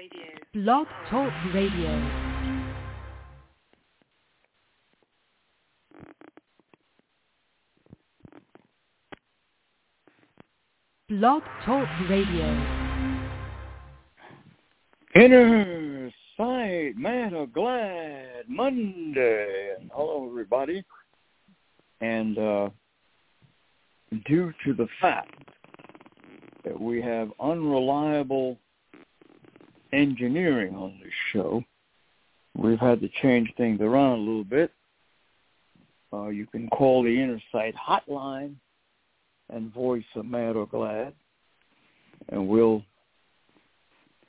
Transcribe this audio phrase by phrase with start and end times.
[0.00, 0.30] Radio.
[0.54, 2.10] Blog Talk Radio.
[11.10, 12.46] Blog Talk Radio.
[15.16, 19.74] Inner Sight Mad or Glad Monday.
[19.78, 20.82] And Hello, everybody.
[22.00, 22.70] And uh,
[24.24, 25.50] due to the fact
[26.64, 28.56] that we have unreliable
[29.92, 31.62] engineering on this show,
[32.56, 34.72] we've had to change things around a little bit.
[36.12, 38.54] Uh, you can call the Inner Sight hotline
[39.48, 41.12] and voice a mad or glad,
[42.30, 42.82] and we'll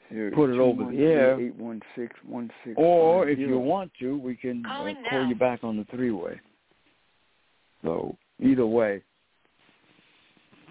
[0.10, 1.40] Here, Put it over the air.
[1.40, 6.40] 816 Or if you want to, we can uh, call you back on the three-way.
[7.84, 9.02] So either way,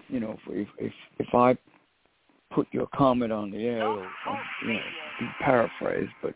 [0.09, 1.56] you know, if if if I
[2.52, 4.36] put your comment on the air, it'll, uh,
[4.66, 4.80] you know,
[5.20, 6.34] be paraphrased, but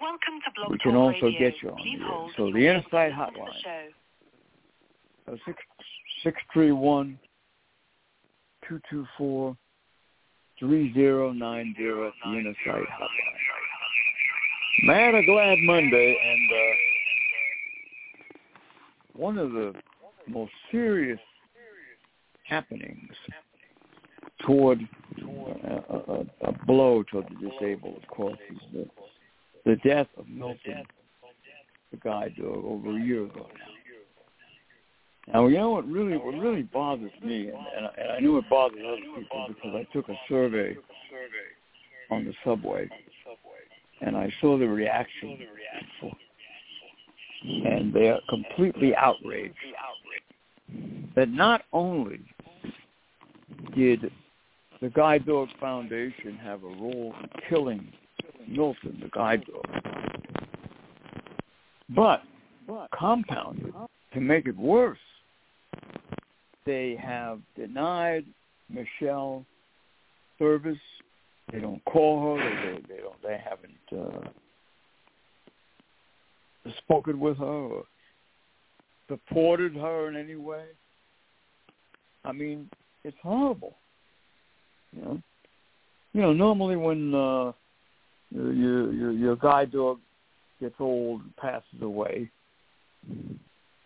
[0.00, 1.38] Welcome to Blog We can also Radio.
[1.38, 2.28] get you on Please the air.
[2.36, 3.68] So the you'll Inner be Sight able to listen to
[5.28, 5.34] hotline.
[5.34, 5.58] uh, six
[6.22, 7.18] six three one
[8.68, 9.56] two two four
[10.58, 13.08] three zero nine zero at the Inner Sight hotline.
[14.84, 16.72] Man, a glad Monday, and uh,
[19.14, 19.72] one of the
[20.28, 21.20] most serious
[22.46, 23.12] happenings
[24.40, 24.80] toward
[25.22, 28.86] uh, a, a, a blow toward the disabled, of course, is the,
[29.64, 30.84] the death of Milton,
[31.90, 33.46] the guide dog, over a year ago
[35.32, 35.46] now.
[35.46, 38.96] You know what really what really bothers me, and, and I knew it bothers other
[38.96, 40.76] people because I took a survey
[42.10, 42.88] on the subway,
[44.02, 45.38] and I saw the reaction,
[47.64, 49.54] and they are completely outraged
[51.16, 52.20] that not only
[53.76, 54.10] did
[54.80, 57.92] the Guide Dog Foundation have a role in killing
[58.46, 59.66] Milton, the guide dog,
[61.88, 62.22] but
[62.98, 63.72] compounded
[64.12, 64.98] to make it worse,
[66.66, 68.24] they have denied
[68.68, 69.44] Michelle
[70.38, 70.78] service.
[71.52, 72.38] They don't call her.
[72.38, 73.22] They they, they don't.
[73.22, 74.26] They haven't
[76.66, 77.84] uh, spoken with her or
[79.08, 80.64] supported her in any way.
[82.24, 82.70] I mean,
[83.04, 83.76] it's horrible.
[84.94, 85.22] You know,
[86.12, 86.32] you know.
[86.32, 87.52] Normally, when uh,
[88.30, 89.98] your your your guide dog
[90.60, 92.30] gets old and passes away,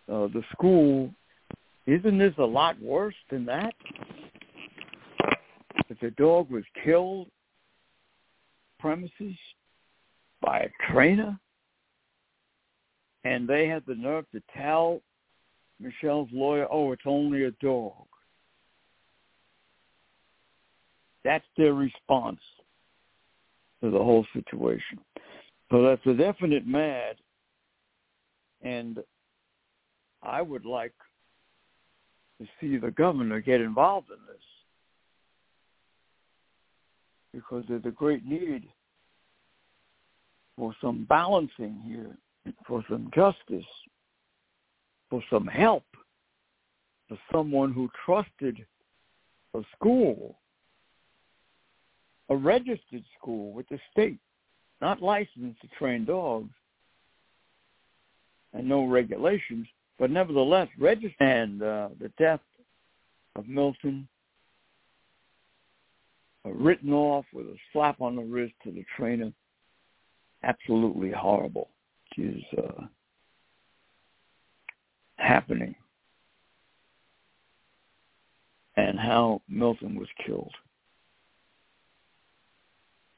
[0.07, 1.11] uh, the school
[1.87, 3.73] isn't this a lot worse than that?
[5.89, 7.27] If the dog was killed
[8.79, 9.35] premises
[10.41, 11.37] by a trainer,
[13.23, 15.01] and they had the nerve to tell
[15.79, 18.08] Michelle's lawyer, "Oh, it's only a dog."
[21.23, 22.39] That's their response
[23.81, 24.99] to the whole situation.
[25.71, 27.15] So that's a definite mad,
[28.63, 28.99] and
[30.23, 30.93] I would like
[32.41, 34.41] to see the governor get involved in this
[37.33, 38.63] because there's a great need
[40.57, 42.17] for some balancing here,
[42.67, 43.69] for some justice,
[45.09, 45.85] for some help,
[47.07, 48.65] for someone who trusted
[49.53, 50.37] a school,
[52.29, 54.19] a registered school with the state,
[54.81, 56.53] not licensed to train dogs,
[58.53, 59.67] and no regulations,
[59.97, 61.15] but nevertheless registered.
[61.19, 62.41] And uh, the death
[63.35, 64.07] of Milton,
[66.45, 69.31] uh, written off with a slap on the wrist to the trainer,
[70.43, 71.69] absolutely horrible.
[72.17, 72.85] Is uh,
[75.15, 75.75] happening,
[78.75, 80.51] and how Milton was killed.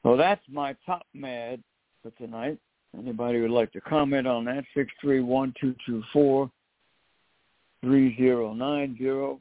[0.02, 1.62] So that's my top mad
[2.02, 2.58] for tonight.
[2.96, 4.64] Anybody would like to comment on that?
[4.74, 6.50] Six three one two two four
[7.82, 9.40] three zero nine zero.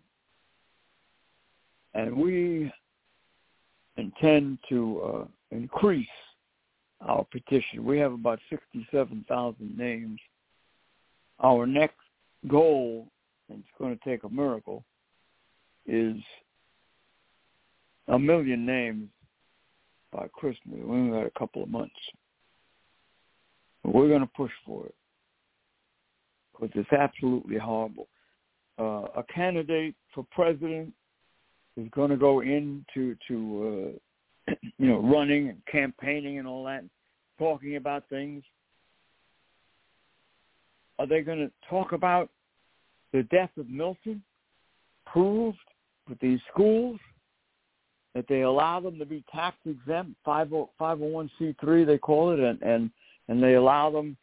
[1.94, 2.72] And we
[3.97, 6.07] intend to uh, increase
[7.01, 7.84] our petition.
[7.84, 10.19] We have about 67,000 names.
[11.43, 11.96] Our next
[12.47, 13.08] goal,
[13.49, 14.84] and it's going to take a miracle,
[15.85, 16.16] is
[18.08, 19.09] a million names
[20.11, 20.79] by Christmas.
[20.84, 21.96] We only got a couple of months.
[23.84, 24.96] But we're going to push for it
[26.53, 28.08] because it's absolutely horrible.
[28.79, 30.93] Uh, a candidate for president
[31.78, 33.96] is going to go into to
[34.49, 36.84] uh, you know running and campaigning and all that,
[37.40, 38.43] talking about things.
[40.99, 42.29] Are they going to talk about
[43.11, 44.22] the death of Milton,
[45.11, 45.58] proved
[46.08, 46.99] with these schools?
[48.13, 52.91] That they allow them to be tax exempt, 501c3 they call it, and, and,
[53.28, 54.17] and they allow them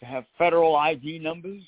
[0.00, 1.62] to have federal ID numbers.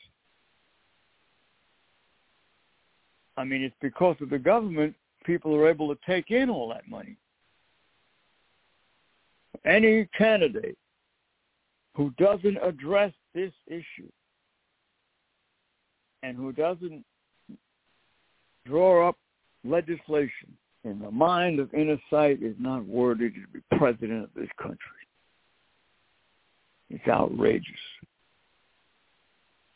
[3.37, 4.95] I mean, it's because of the government
[5.25, 7.17] people are able to take in all that money.
[9.65, 10.77] Any candidate
[11.95, 14.11] who doesn't address this issue
[16.23, 17.05] and who doesn't
[18.67, 19.17] draw up
[19.65, 24.49] legislation in the mind of inner sight is not worthy to be president of this
[24.61, 24.79] country.
[26.91, 27.67] It's outrageous.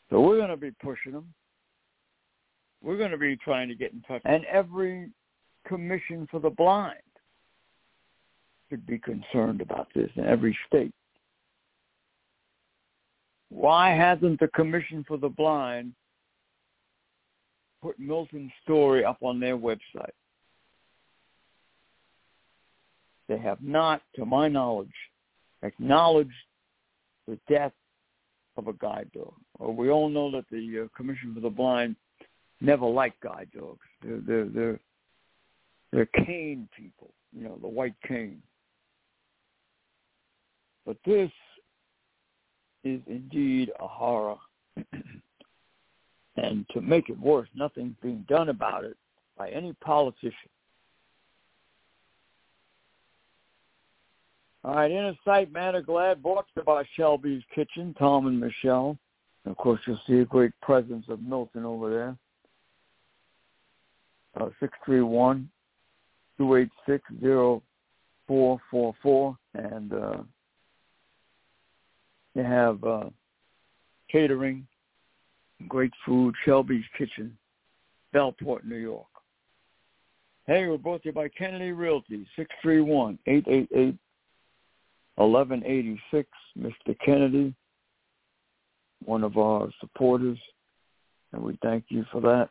[0.09, 1.33] So we're going to be pushing them.
[2.81, 4.21] We're going to be trying to get in touch.
[4.25, 5.09] And every
[5.67, 6.99] commission for the blind
[8.69, 10.93] should be concerned about this in every state.
[13.49, 15.93] Why hasn't the Commission for the Blind
[17.81, 20.11] put Milton's story up on their website?
[23.27, 24.93] They have not, to my knowledge,
[25.63, 26.31] acknowledged
[27.27, 27.73] the death
[28.55, 29.33] of a guide dog.
[29.59, 31.95] Well, we all know that the uh, Commission for the Blind
[32.61, 33.79] never liked guide dogs.
[34.01, 34.79] They're, they're, they're,
[35.91, 38.41] they're cane people, you know, the white cane.
[40.85, 41.31] But this
[42.83, 44.37] is indeed a horror.
[46.37, 48.95] and to make it worse, nothing's being done about it
[49.37, 50.49] by any politician.
[54.67, 58.37] All right, Inner Sight Mad or Glad brought to you by Shelby's Kitchen, Tom and
[58.37, 58.97] Michelle.
[59.45, 62.17] And of course, you'll see a great presence of Milton over there.
[64.35, 65.49] Uh, 631
[66.37, 67.01] 286
[68.27, 69.37] 0444.
[69.53, 70.17] And uh,
[72.35, 73.05] you have uh,
[74.11, 74.67] catering,
[75.69, 77.37] great food, Shelby's Kitchen,
[78.13, 79.07] Bellport, New York.
[80.45, 82.27] Hey, we're brought to you by Kennedy Realty,
[85.19, 86.25] 631-888-1186.
[86.59, 86.97] Mr.
[87.03, 87.53] Kennedy,
[89.05, 90.39] one of our supporters,
[91.33, 92.49] and we thank you for that.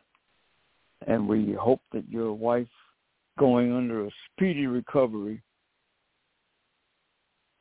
[1.07, 2.67] And we hope that your wife
[3.37, 5.41] going under a speedy recovery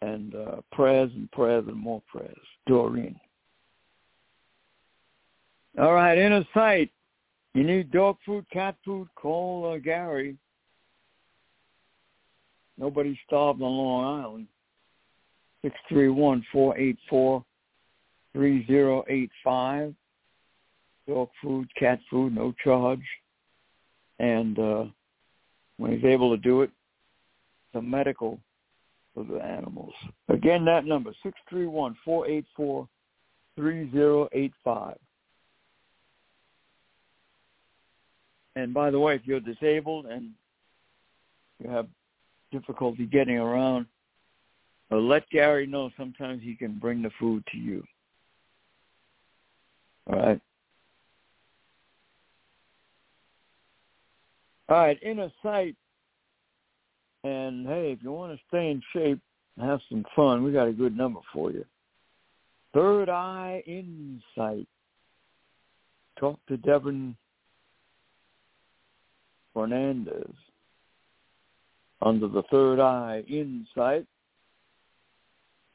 [0.03, 2.37] and uh, prayers and prayers and more prayers.
[2.67, 3.19] Doreen.
[5.79, 6.91] All right, inner sight.
[7.55, 10.37] You need dog food, cat food, call uh, Gary.
[12.79, 14.47] Nobody starved on Long Island.
[15.67, 17.45] Six three one four eight four
[18.33, 19.93] three zero eight five.
[21.09, 23.03] Dog food, cat food, no charge.
[24.21, 24.85] And uh,
[25.77, 26.71] when he's able to do it,
[27.75, 28.39] the medical
[29.13, 29.93] for the animals.
[30.29, 31.11] Again, that number,
[33.59, 34.97] 631-484-3085.
[38.55, 40.31] And by the way, if you're disabled and
[41.59, 41.89] you have
[42.53, 43.87] difficulty getting around,
[44.91, 47.85] uh, let Gary know sometimes he can bring the food to you.
[50.07, 50.41] All right.
[54.69, 55.77] All right, inner sight
[57.27, 59.19] and hey, if you want to stay in shape
[59.57, 61.65] and have some fun, we got a good number for you.
[62.73, 64.69] Third Eye Insight.
[66.21, 67.17] Talk to Devin
[69.53, 70.35] Fernandez
[72.01, 74.07] under the Third Eye Insight.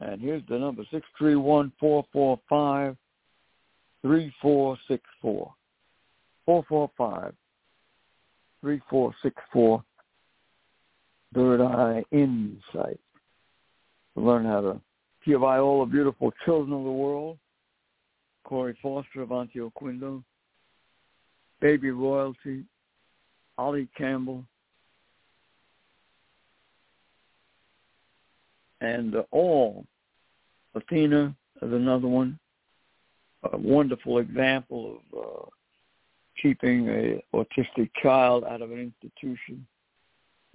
[0.02, 2.98] And here's the number, six three one four four five
[4.02, 5.54] three four six four.
[6.46, 7.34] Four four five
[8.62, 9.84] three four six four
[11.36, 13.00] third eye insight.
[14.16, 14.82] learn how to
[15.26, 17.38] give all the beautiful children of the world.
[18.44, 20.24] Corey Foster of Antioch Quindo,
[21.62, 22.64] Baby Royalty,
[23.58, 24.44] Ollie Campbell,
[28.82, 29.86] and all.
[30.76, 32.38] Athena is another one.
[33.52, 35.46] A wonderful example of uh,
[36.42, 39.66] keeping a autistic child out of an institution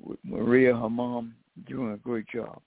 [0.02, 1.34] with Maria, her mom,
[1.68, 2.60] doing a great job.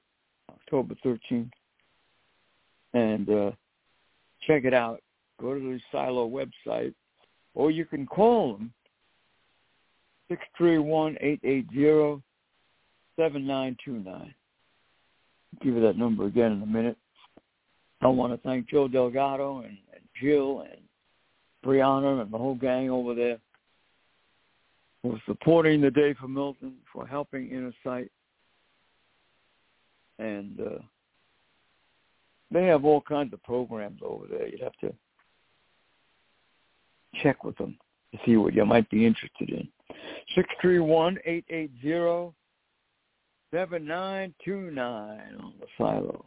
[0.49, 1.51] October 13th.
[2.93, 3.51] And uh,
[4.47, 5.01] check it out.
[5.39, 6.93] Go to the Silo website,
[7.53, 8.71] or you can call them,
[10.59, 12.21] 631-880
[13.17, 14.33] 7929.
[15.61, 16.97] Give you that number again in a minute.
[18.01, 20.81] I want to thank Joe Delgado and, and Jill and
[21.65, 23.37] Brianna and the whole gang over there
[25.01, 28.11] for supporting the Day for Milton, for helping Inner Sight.
[30.19, 30.79] And uh,
[32.51, 34.47] they have all kinds of programs over there.
[34.47, 34.93] You'd have to
[37.21, 37.77] check with them
[38.11, 39.67] to see what you might be interested in.
[40.35, 42.33] Six three one eight eight zero
[43.51, 44.77] 7929
[45.39, 46.25] on the silo.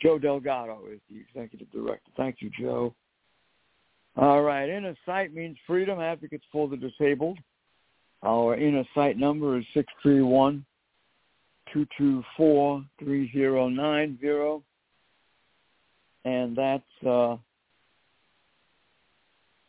[0.00, 2.10] Joe Delgado is the executive director.
[2.16, 2.94] Thank you, Joe.
[4.16, 4.68] All right.
[4.68, 7.38] Inner Sight means freedom, advocates for the disabled.
[8.22, 9.64] Our Inner Sight number is
[11.72, 14.64] 631 224 3090.
[16.26, 17.36] And that's uh,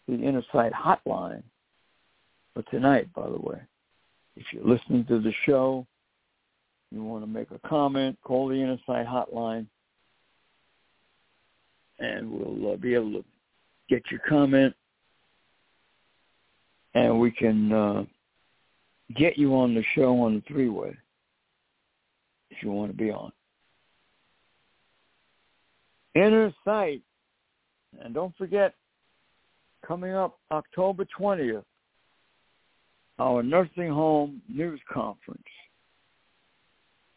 [0.07, 1.43] the Inner Sight hotline
[2.53, 3.59] for tonight, by the way.
[4.37, 5.85] If you're listening to the show,
[6.91, 9.65] you want to make a comment, call the Inner Sight hotline,
[11.99, 13.25] and we'll uh, be able to
[13.89, 14.73] get your comment,
[16.93, 18.05] and we can uh,
[19.15, 20.95] get you on the show on the three-way
[22.55, 23.31] if you want to be on.
[26.15, 27.01] Inner Sight,
[28.01, 28.73] and don't forget,
[29.85, 31.63] coming up October 20th,
[33.19, 35.43] our nursing home news conference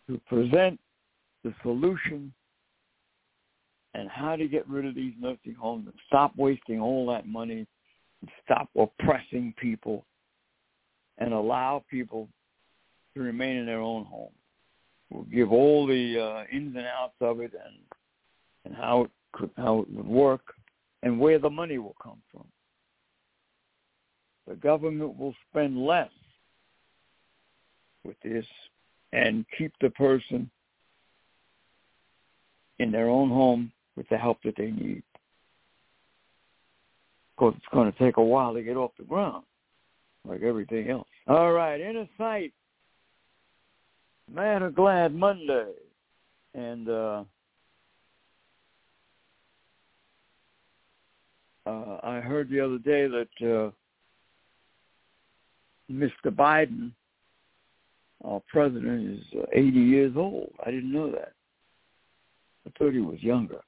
[0.09, 0.78] to present
[1.45, 2.33] the solution
[3.95, 7.66] and how to get rid of these nursing homes and stop wasting all that money
[8.21, 10.04] and stop oppressing people
[11.18, 12.28] and allow people
[13.14, 14.30] to remain in their own home.
[15.10, 17.76] We'll give all the uh, ins and outs of it and
[18.64, 20.54] and how it could how it would work
[21.02, 22.44] and where the money will come from.
[24.46, 26.10] The government will spend less
[28.04, 28.46] with this
[29.12, 30.50] and keep the person
[32.78, 35.02] in their own home with the help that they need.
[37.32, 39.44] Of course, it's going to take a while to get off the ground,
[40.26, 41.06] like everything else.
[41.26, 42.52] All right, Inner Sight,
[44.32, 45.73] Mad or Glad Monday.
[46.54, 47.25] And uh,
[51.66, 53.70] uh, I heard the other day that uh,
[55.90, 56.30] Mr.
[56.30, 56.92] Biden
[58.25, 60.50] our president is uh, 80 years old.
[60.66, 61.32] I didn't know that.
[62.66, 63.61] I thought he was younger.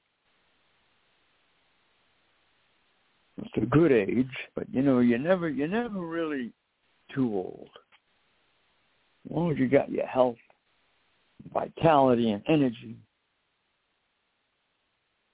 [3.37, 6.51] It's a good age, but you know, you never you're never really
[7.15, 7.69] too old.
[9.25, 10.35] As long as you got your health,
[11.53, 12.95] vitality and energy,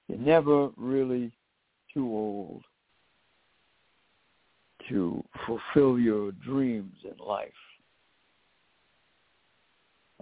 [0.07, 1.31] you're never really
[1.93, 2.63] too old
[4.89, 7.49] to fulfill your dreams in life.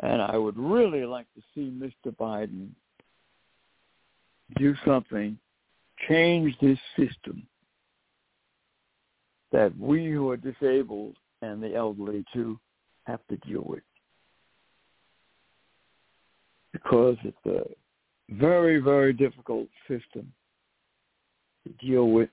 [0.02, 2.16] And I would really like to see Mr.
[2.16, 2.70] Biden
[4.58, 5.38] do something,
[6.08, 7.48] change this system
[9.52, 12.60] that we who are disabled and the elderly too
[13.04, 13.84] have to deal with.
[16.76, 17.64] Because it's a
[18.36, 20.30] very, very difficult system
[21.64, 22.30] to deal with.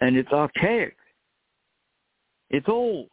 [0.00, 0.96] And it's archaic.
[2.50, 3.08] It's old.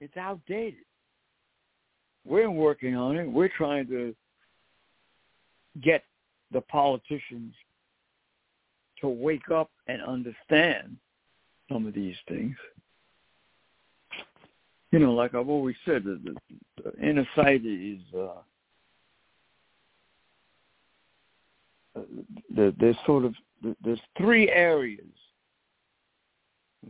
[0.00, 0.86] It's outdated.
[2.24, 3.30] We're working on it.
[3.30, 4.14] We're trying to
[5.82, 6.02] get
[6.52, 7.52] the politicians
[9.02, 10.96] to wake up and understand
[11.70, 12.56] some of these things.
[14.92, 18.40] You know, like I've always said, the, the, the inner sight is uh,
[22.54, 23.34] the, there's sort of
[23.82, 25.06] there's three areas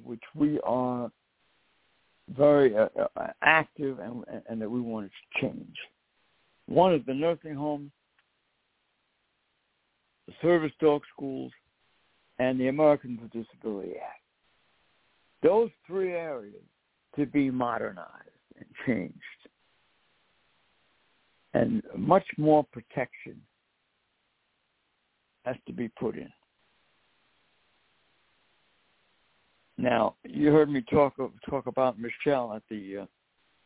[0.05, 1.11] which we are
[2.37, 5.77] very uh, uh, active and, and that we want to change.
[6.67, 7.91] One is the nursing home,
[10.27, 11.53] the service dog schools,
[12.39, 14.23] and the Americans with Disability Act.
[15.43, 16.55] Those three areas
[17.17, 18.11] to be modernized
[18.57, 19.15] and changed.
[21.55, 23.41] And much more protection
[25.45, 26.29] has to be put in.
[29.79, 31.15] Now, you heard me talk
[31.49, 33.07] talk about Michelle at the uh,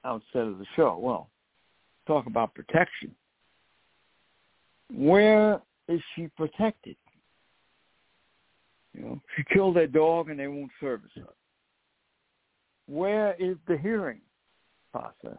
[0.09, 0.99] outset of the show.
[1.00, 1.30] Well,
[2.07, 3.14] talk about protection.
[4.92, 6.97] Where is she protected?
[8.95, 11.33] You know, she killed their dog and they won't service her.
[12.90, 14.20] Where is the hearing
[14.90, 15.38] process?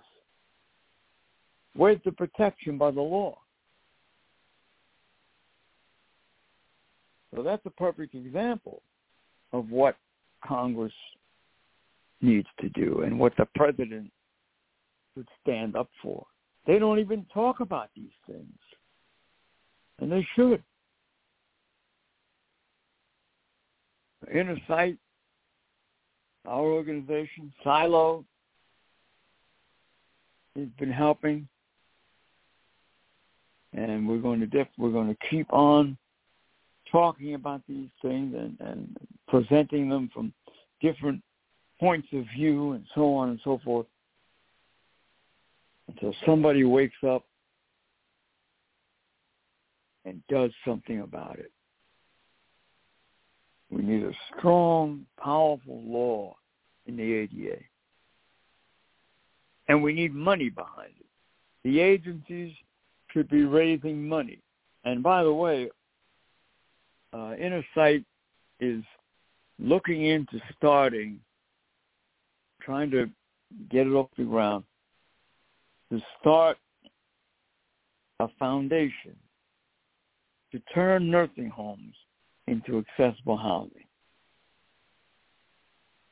[1.75, 3.39] Where's the protection by the law?
[7.35, 8.81] So that's a perfect example
[9.51, 9.97] of what
[10.45, 10.93] Congress
[12.21, 14.09] needs to do and what the president
[15.13, 16.25] should stand up for.
[16.65, 18.59] They don't even talk about these things.
[19.99, 20.63] And they should.
[24.33, 24.97] Inner Sight,
[26.45, 28.25] our organization, Silo,
[30.55, 31.47] has been helping.
[33.73, 35.97] And we're going to def- we're going to keep on
[36.91, 40.33] talking about these things and, and presenting them from
[40.81, 41.21] different
[41.79, 43.87] points of view and so on and so forth
[45.87, 47.23] until somebody wakes up
[50.05, 51.51] and does something about it.
[53.71, 56.35] We need a strong, powerful law
[56.85, 57.57] in the ADA.
[59.69, 61.05] And we need money behind it.
[61.63, 62.53] The agencies
[63.11, 64.39] should be raising money.
[64.83, 65.69] And by the way,
[67.13, 68.03] uh, Inner Sight
[68.59, 68.83] is
[69.57, 71.19] looking into starting,
[72.61, 73.09] trying to
[73.69, 74.65] get it off the ground,
[75.91, 76.57] to start
[78.19, 79.15] a foundation
[80.51, 81.95] to turn nursing homes
[82.51, 83.85] into accessible housing.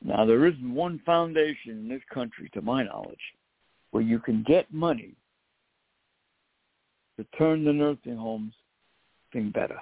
[0.02, 3.18] Now, there isn't one foundation in this country, to my knowledge,
[3.90, 5.14] where you can get money
[7.18, 8.54] to turn the nursing homes
[9.32, 9.78] thing better.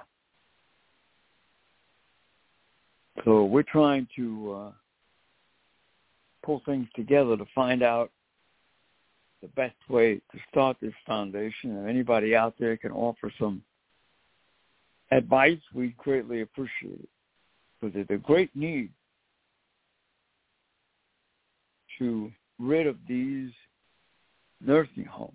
[3.23, 4.71] So we're trying to uh,
[6.43, 8.11] pull things together to find out
[9.41, 11.77] the best way to start this foundation.
[11.77, 13.61] If anybody out there can offer some
[15.11, 17.09] advice, we greatly appreciate it.
[17.79, 18.89] Because there's a great need
[21.97, 23.51] to rid of these
[24.61, 25.33] nursing homes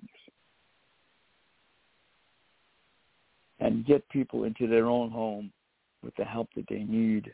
[3.61, 5.51] and get people into their own home
[6.03, 7.33] with the help that they need.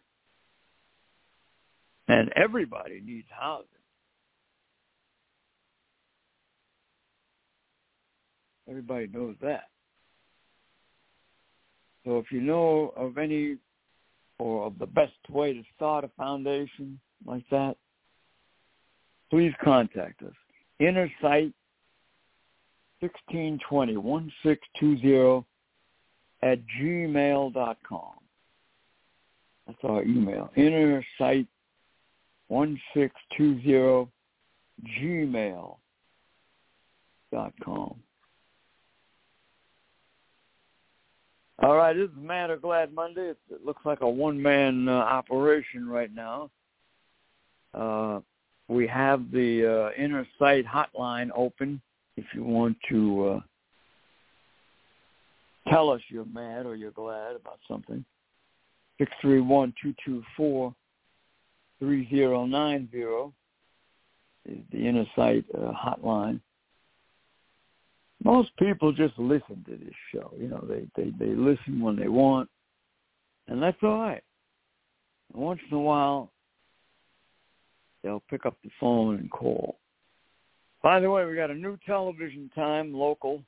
[2.07, 3.67] And everybody needs housing.
[8.69, 9.65] Everybody knows that.
[12.05, 13.57] So if you know of any
[14.39, 17.77] or of the best way to start a foundation like that,
[19.29, 20.33] please contact us.
[20.79, 21.53] Inner Sight
[23.01, 25.45] 1620 1620
[26.43, 28.15] at gmail.com.
[29.67, 30.51] That's our email.
[30.57, 31.47] Inner Sight
[32.49, 34.09] 1620
[34.99, 35.77] gmail.com.
[41.63, 43.31] All right, this is Mad or Glad Monday.
[43.31, 46.51] It, looks like a one-man uh, operation right now.
[47.75, 48.21] Uh,
[48.69, 51.83] we have the uh, Inner Sight hotline open
[52.17, 53.41] if you want to uh,
[55.71, 58.03] tell us you're mad or you're glad about something.
[58.97, 60.75] Six three one two two four
[61.79, 63.35] three zero nine zero
[64.49, 66.41] is the Inner Sight uh, hotline
[68.23, 70.33] most people just listen to this show.
[70.39, 72.49] You know, they they they listen when they want,
[73.49, 74.23] and that's all right.
[75.33, 76.31] Once in a while,
[78.03, 79.79] they'll pick up the phone and call.
[80.83, 83.43] By the way, we got a new television time local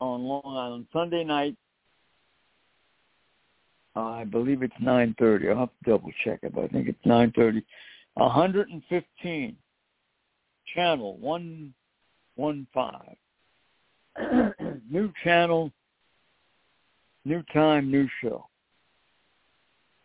[0.00, 1.56] on Long Island Sunday night.
[3.96, 5.50] I believe it's 9:30.
[5.50, 7.64] I'll have to double check it, but I think it's 9:30.
[8.14, 9.56] 115
[10.74, 13.16] channel 115
[14.90, 15.70] new channel,
[17.24, 18.46] new time, new show.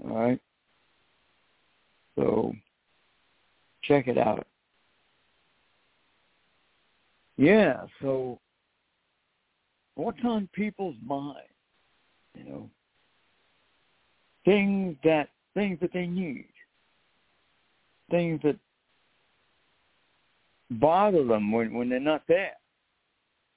[0.04, 0.42] All right.
[2.16, 2.54] So
[3.84, 4.46] check it out.
[7.38, 8.40] yeah, so
[9.96, 11.38] what's on people's mind?
[12.36, 12.70] You know,
[14.44, 16.50] things that things that they need,
[18.12, 18.58] things that
[20.72, 22.58] bother them when when they're not there,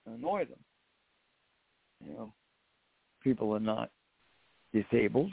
[0.07, 0.59] annoy them.
[2.05, 2.33] You know,
[3.23, 3.91] people are not
[4.73, 5.33] disabled,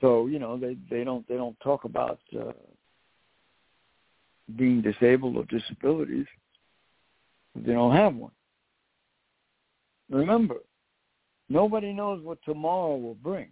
[0.00, 2.52] so you know they they don't they don't talk about uh,
[4.56, 6.26] being disabled or disabilities.
[7.54, 8.32] They don't have one.
[10.10, 10.56] Remember,
[11.48, 13.48] nobody knows what tomorrow will bring.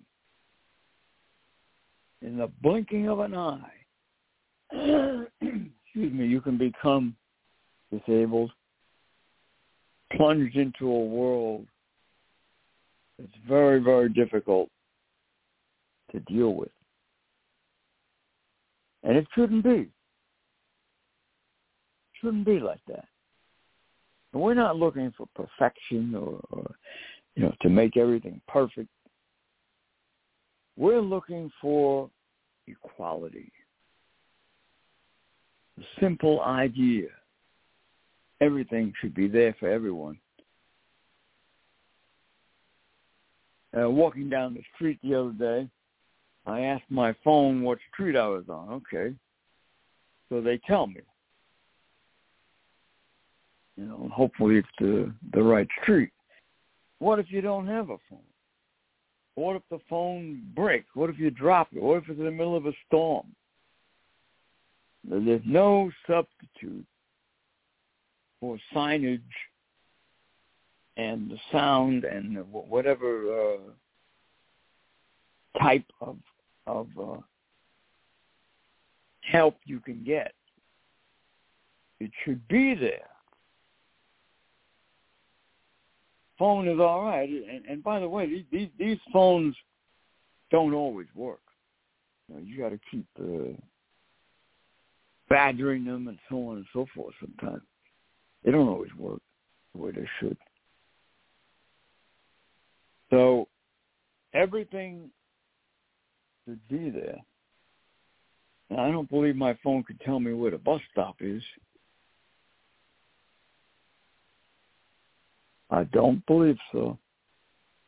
[2.21, 3.73] In the blinking of an eye,
[4.73, 7.17] excuse me, you can become
[7.93, 8.51] disabled,
[10.17, 11.67] plunged into a world
[13.19, 14.69] that's very, very difficult
[16.11, 16.71] to deal with.
[19.05, 19.71] And it shouldn't be.
[19.71, 19.91] It
[22.21, 23.07] shouldn't be like that.
[24.33, 26.75] And we're not looking for perfection or, or,
[27.35, 28.89] you know, to make everything perfect.
[30.77, 32.11] We're looking for
[32.67, 33.53] equality.
[35.77, 37.09] The simple idea.
[38.43, 40.19] Everything should be there for everyone.
[43.79, 45.69] Uh, walking down the street the other day,
[46.45, 48.69] I asked my phone what street I was on.
[48.71, 49.15] Okay.
[50.29, 51.03] So they tell me.
[53.77, 56.11] You know, hopefully it's the the right street.
[56.99, 58.19] What if you don't have a phone?
[59.37, 60.89] What if the phone breaks?
[60.95, 61.81] What if you drop it?
[61.81, 63.27] What if it's in the middle of a storm?
[65.09, 66.87] There's no substitute
[68.43, 69.21] for signage
[70.97, 73.59] and the sound and whatever uh,
[75.63, 76.17] type of
[76.67, 77.19] of uh,
[79.21, 80.33] help you can get.
[82.01, 83.09] It should be there.
[86.37, 89.55] Phone is all right, and, and by the way, these, these these phones
[90.51, 91.43] don't always work.
[92.29, 93.57] You, know, you got to keep uh,
[95.29, 97.15] badgering them and so on and so forth.
[97.21, 97.63] Sometimes
[98.45, 99.21] they don't always work
[99.75, 100.37] the way they should.
[103.11, 103.49] So
[104.35, 105.11] everything
[106.45, 107.19] should be there.
[108.71, 111.43] Now, I don't believe my phone could tell me where the bus stop is.
[115.71, 116.99] I don't believe so.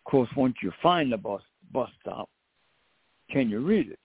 [0.06, 2.28] Of course, once you find the bus bus stop,
[3.30, 3.98] can you read it?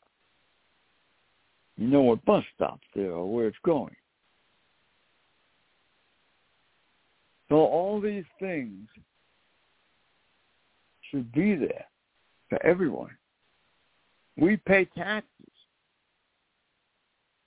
[1.77, 3.95] You know what bus stop's there or where it's going.
[7.49, 8.88] So all these things
[11.09, 11.85] should be there
[12.49, 13.15] for everyone.
[14.38, 15.27] We pay taxes.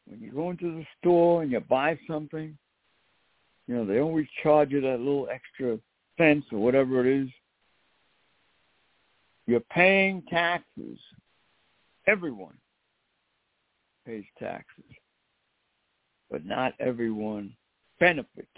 [0.06, 2.58] When you go into the store and you buy something,
[3.68, 5.78] you know, they always charge you that little extra
[6.18, 7.28] cents or whatever it is.
[9.46, 10.98] You're paying taxes.
[12.06, 12.56] Everyone
[14.04, 14.84] pays taxes.
[16.30, 17.54] But not everyone
[18.00, 18.48] benefits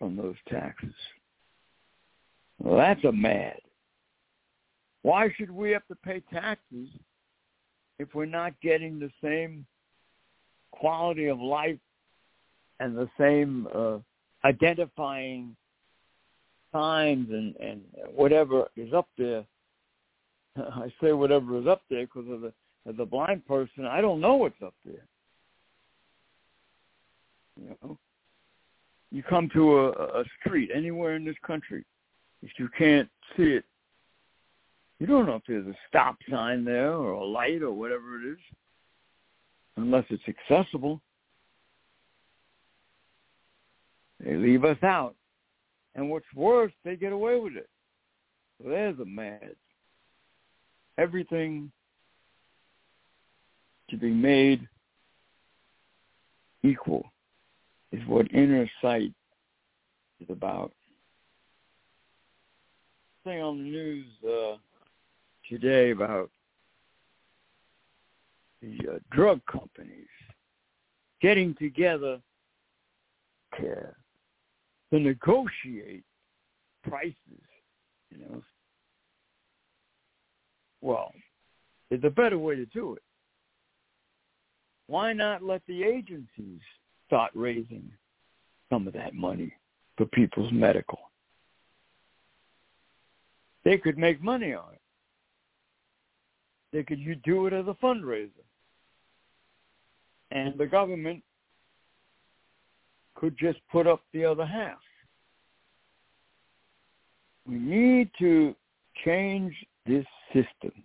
[0.00, 0.94] from those taxes.
[2.58, 3.58] Well, that's a mad.
[5.02, 6.88] Why should we have to pay taxes
[8.00, 9.64] if we're not getting the same
[10.72, 11.78] quality of life
[12.80, 13.98] and the same uh,
[14.44, 15.54] identifying
[16.72, 17.82] signs and, and
[18.14, 19.44] whatever is up there?
[20.56, 22.52] I say whatever is up there because of the
[22.88, 25.04] as a blind person, I don't know what's up there.
[27.60, 27.98] You know,
[29.10, 31.84] you come to a, a street anywhere in this country,
[32.42, 33.64] if you can't see it
[35.00, 38.32] you don't know if there's a stop sign there or a light or whatever it
[38.32, 38.38] is,
[39.76, 41.00] unless it's accessible.
[44.22, 45.16] They leave us out.
[45.94, 47.68] And what's worse, they get away with it.
[48.62, 49.56] There's a mad.
[50.98, 51.72] Everything
[53.88, 54.68] to be made
[56.62, 57.10] equal
[57.92, 59.12] is what inner sight
[60.20, 60.72] is about.
[63.24, 64.56] Thing on the news uh,
[65.48, 66.30] today about
[68.62, 70.06] the uh, drug companies
[71.20, 72.18] getting together
[73.58, 73.94] to,
[74.90, 76.04] to negotiate
[76.82, 77.14] prices,
[78.10, 78.42] you know.
[80.80, 81.12] Well,
[81.90, 83.02] there's a better way to do it.
[84.86, 86.60] Why not let the agencies
[87.10, 87.90] start raising
[88.70, 89.52] some of that money
[89.96, 91.00] for people's medical?
[93.64, 94.80] They could make money on it.
[96.72, 98.30] They could you do it as a fundraiser.
[100.30, 101.24] And the government
[103.16, 104.78] could just put up the other half.
[107.44, 108.54] We need to
[109.04, 109.52] change
[109.84, 110.84] this system.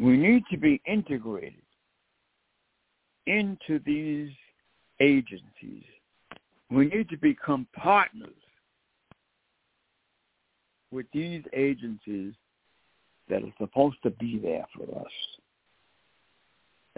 [0.00, 1.62] We need to be integrated
[3.28, 4.30] into these
[5.02, 5.84] agencies.
[6.70, 8.30] We need to become partners
[10.90, 12.34] with these agencies
[13.28, 15.12] that are supposed to be there for us.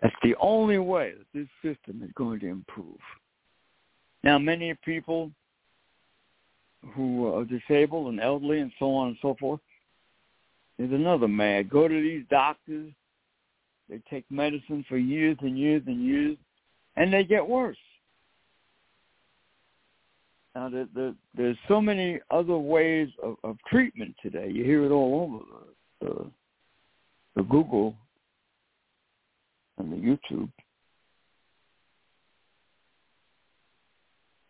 [0.02, 2.98] That's the only way that this system is going to improve.
[4.22, 5.30] Now, many people
[6.94, 9.60] who are disabled and elderly and so on and so forth,
[10.78, 11.70] there's another mad.
[11.70, 12.92] Go to these doctors.
[13.88, 16.36] They take medicine for years and years and years,
[16.96, 17.76] and they get worse.
[20.54, 24.48] Now, there, there, there's so many other ways of, of treatment today.
[24.50, 25.44] You hear it all over
[26.00, 26.30] the, the,
[27.36, 27.96] the Google
[29.78, 30.50] and the YouTube.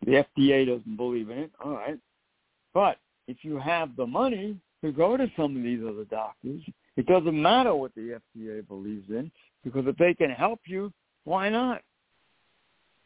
[0.05, 1.51] The FDA doesn't believe in it.
[1.63, 1.97] All right.
[2.73, 6.61] But if you have the money to go to some of these other doctors,
[6.95, 9.31] it doesn't matter what the FDA believes in
[9.63, 11.81] because if they can help you, why not?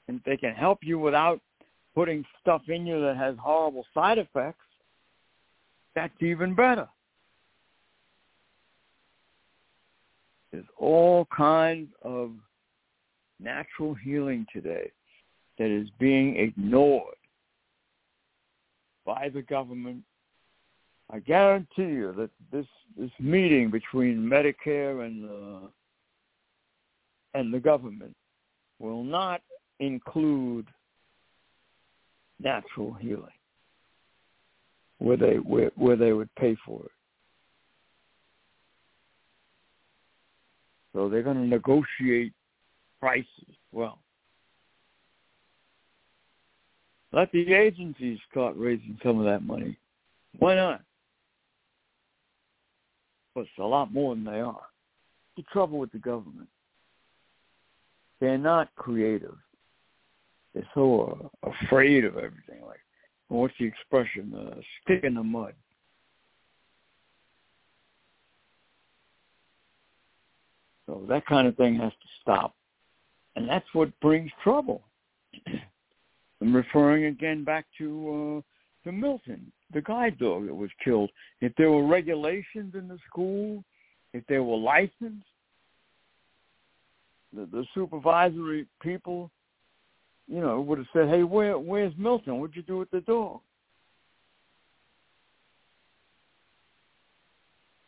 [0.09, 1.39] And if they can help you without
[1.99, 4.63] putting stuff in you that has horrible side effects,
[5.95, 6.87] that's even better.
[10.53, 12.31] There's all kinds of
[13.41, 14.89] natural healing today
[15.57, 17.17] that is being ignored
[19.05, 20.01] by the government.
[21.11, 25.67] I guarantee you that this this meeting between Medicare and uh,
[27.33, 28.15] and the government
[28.79, 29.41] will not
[29.81, 30.65] include
[32.39, 33.25] natural healing,
[34.99, 36.91] where they where, where they would pay for it.
[40.93, 42.33] So they're going to negotiate
[42.99, 43.55] prices.
[43.71, 43.99] Well,
[47.11, 49.77] let the agencies start raising some of that money.
[50.37, 50.81] Why not?
[53.33, 54.61] But it's a lot more than they are.
[55.37, 56.49] The trouble with the government,
[58.19, 59.37] they're not creative.
[60.59, 62.61] They're so uh, afraid of everything.
[62.67, 62.81] Like,
[63.29, 64.33] what's the expression?
[64.35, 65.53] Uh, stick in the mud.
[70.85, 72.55] So that kind of thing has to stop.
[73.37, 74.81] And that's what brings trouble.
[76.41, 81.09] I'm referring again back to uh, to Milton, the guide dog that was killed.
[81.39, 83.63] If there were regulations in the school,
[84.13, 85.25] if there were licensed,
[87.33, 89.31] the, the supervisory people,
[90.29, 92.39] you know, would have said, "Hey, where where's Milton?
[92.39, 93.39] What'd you do with the dog?"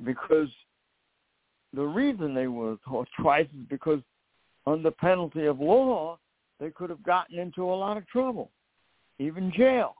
[0.03, 0.49] Because
[1.73, 2.77] the reason they were
[3.19, 3.99] twice is because
[4.65, 6.17] under penalty of law,
[6.59, 8.49] they could have gotten into a lot of trouble,
[9.19, 9.95] even jail.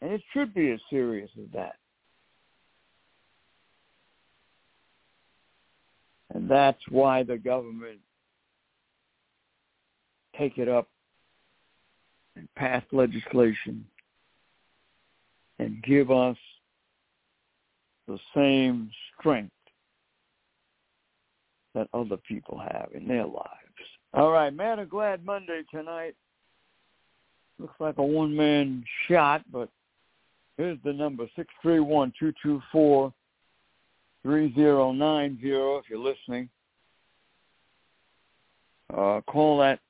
[0.00, 1.76] And it should be as serious as that.
[6.32, 7.98] And that's why the government
[10.36, 10.88] take it up
[12.38, 13.84] and pass legislation
[15.58, 16.36] and give us
[18.06, 19.52] the same strength
[21.74, 23.48] that other people have in their lives.
[24.14, 26.14] All right, Mad or Glad Monday tonight.
[27.58, 29.68] Looks like a one-man shot, but
[30.56, 33.12] here's the number, six three one two two four
[34.22, 35.78] three zero nine zero.
[35.78, 36.48] if you're listening.
[38.96, 39.80] Uh, call that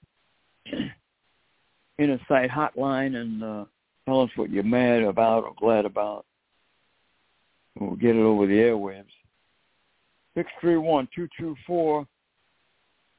[1.98, 3.64] inner sight hotline and uh,
[4.06, 6.24] tell us what you're mad about or glad about.
[7.78, 9.04] We'll get it over the airwaves.
[10.34, 12.06] Six three one two two four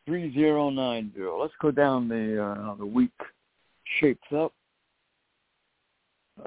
[0.06, 1.42] three zero nine zero.
[1.42, 3.12] Let's go down the uh, how the week
[4.00, 4.54] shapes up.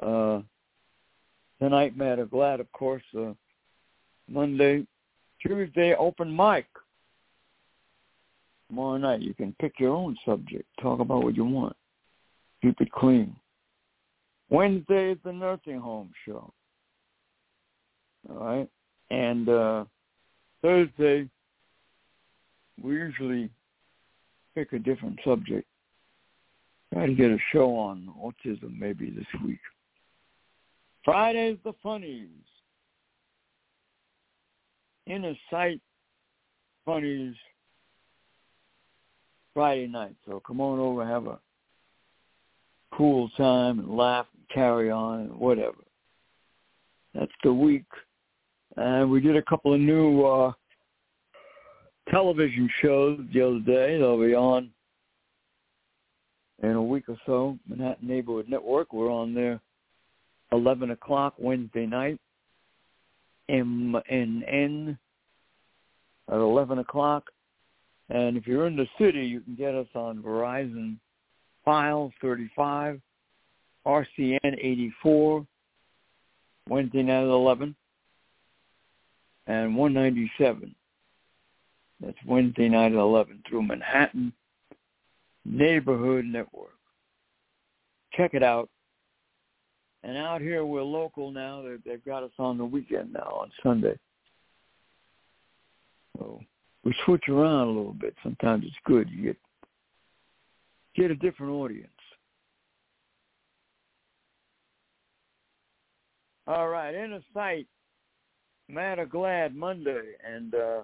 [0.00, 0.40] Uh,
[1.60, 3.02] tonight, Mad or Glad, of course.
[3.16, 3.32] Uh,
[4.28, 4.86] Monday,
[5.40, 6.66] Tuesday, open mic.
[8.68, 10.64] Tomorrow night, you can pick your own subject.
[10.80, 11.76] Talk about what you want.
[12.62, 13.34] Keep it clean.
[14.48, 16.52] Wednesday is the nursing home show.
[18.30, 18.68] All right,
[19.10, 19.84] and uh,
[20.62, 21.28] Thursday,
[22.80, 23.50] we usually
[24.54, 25.66] pick a different subject.
[26.92, 29.58] Try to get a show on autism maybe this week.
[31.04, 32.28] Friday's the funnies.
[35.06, 35.80] Inner sight
[36.84, 37.34] funnies
[39.54, 40.14] Friday night.
[40.26, 41.38] So come on over, have a
[42.96, 45.78] cool time and laugh and carry on and whatever.
[47.14, 47.84] That's the week.
[48.76, 50.52] And we did a couple of new uh,
[52.10, 53.98] television shows the other day.
[53.98, 54.70] They'll be on
[56.62, 57.58] in a week or so.
[57.68, 58.92] Manhattan Neighborhood Network.
[58.92, 59.60] We're on there
[60.52, 62.18] 11 o'clock Wednesday night.
[63.50, 64.96] MNN
[66.28, 67.24] at 11 o'clock.
[68.08, 70.96] And if you're in the city, you can get us on Verizon
[71.66, 73.00] Fios 35,
[73.86, 75.46] RCN 84,
[76.68, 77.74] Wednesday night at 11,
[79.46, 80.74] and 197.
[82.00, 84.32] That's Wednesday night at 11 through Manhattan
[85.44, 86.70] Neighborhood Network.
[88.14, 88.68] Check it out.
[90.04, 91.62] And out here, we're local now.
[91.62, 93.96] They've, they've got us on the weekend now, on Sunday.
[96.18, 96.40] So
[96.84, 98.14] we switch around a little bit.
[98.22, 99.08] Sometimes it's good.
[99.10, 99.36] You get
[100.96, 101.88] get a different audience.
[106.46, 107.66] All right, inner sight,
[108.68, 110.82] mad or glad Monday, and uh,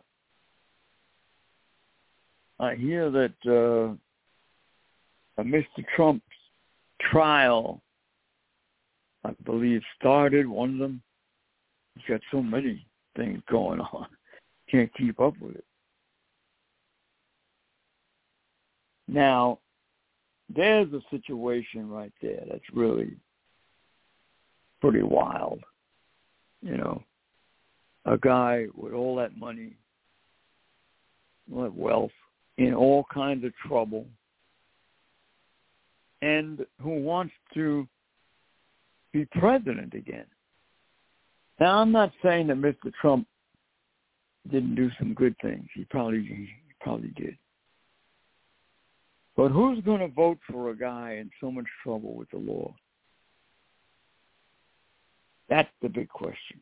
[2.61, 3.97] I hear that
[5.39, 5.85] uh, Mr.
[5.97, 6.23] Trump's
[7.11, 7.81] trial,
[9.25, 10.47] I believe, started.
[10.47, 11.03] One of them.
[11.97, 14.07] He's got so many things going on,
[14.71, 15.65] can't keep up with it.
[19.09, 19.59] Now,
[20.59, 23.17] there's a situation right there that's really
[24.81, 25.61] pretty wild.
[26.63, 27.03] You know,
[28.05, 29.77] a guy with all that money,
[31.55, 32.11] all that wealth,
[32.57, 34.05] in all kinds of trouble,
[36.23, 37.87] and who wants to
[39.13, 40.27] be president again.
[41.61, 42.93] Now, I'm not saying that Mr.
[43.01, 43.29] Trump
[44.51, 45.69] didn't do some good things.
[45.73, 46.49] He probably he
[46.81, 47.37] probably did.
[49.39, 52.75] But who's going to vote for a guy in so much trouble with the law?
[55.49, 56.61] That's the big question.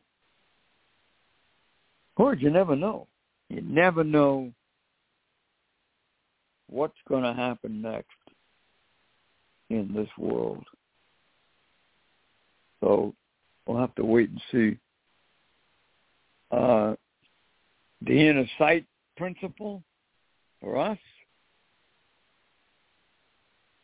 [2.17, 3.07] Or you never know.
[3.49, 4.51] You never know
[6.69, 8.11] what's going to happen next
[9.71, 10.63] in this world.
[12.81, 13.15] So
[13.65, 14.77] we'll have to wait and see.
[16.51, 16.93] Uh,
[18.05, 18.85] the inner sight
[19.17, 19.81] principle
[20.61, 20.99] for us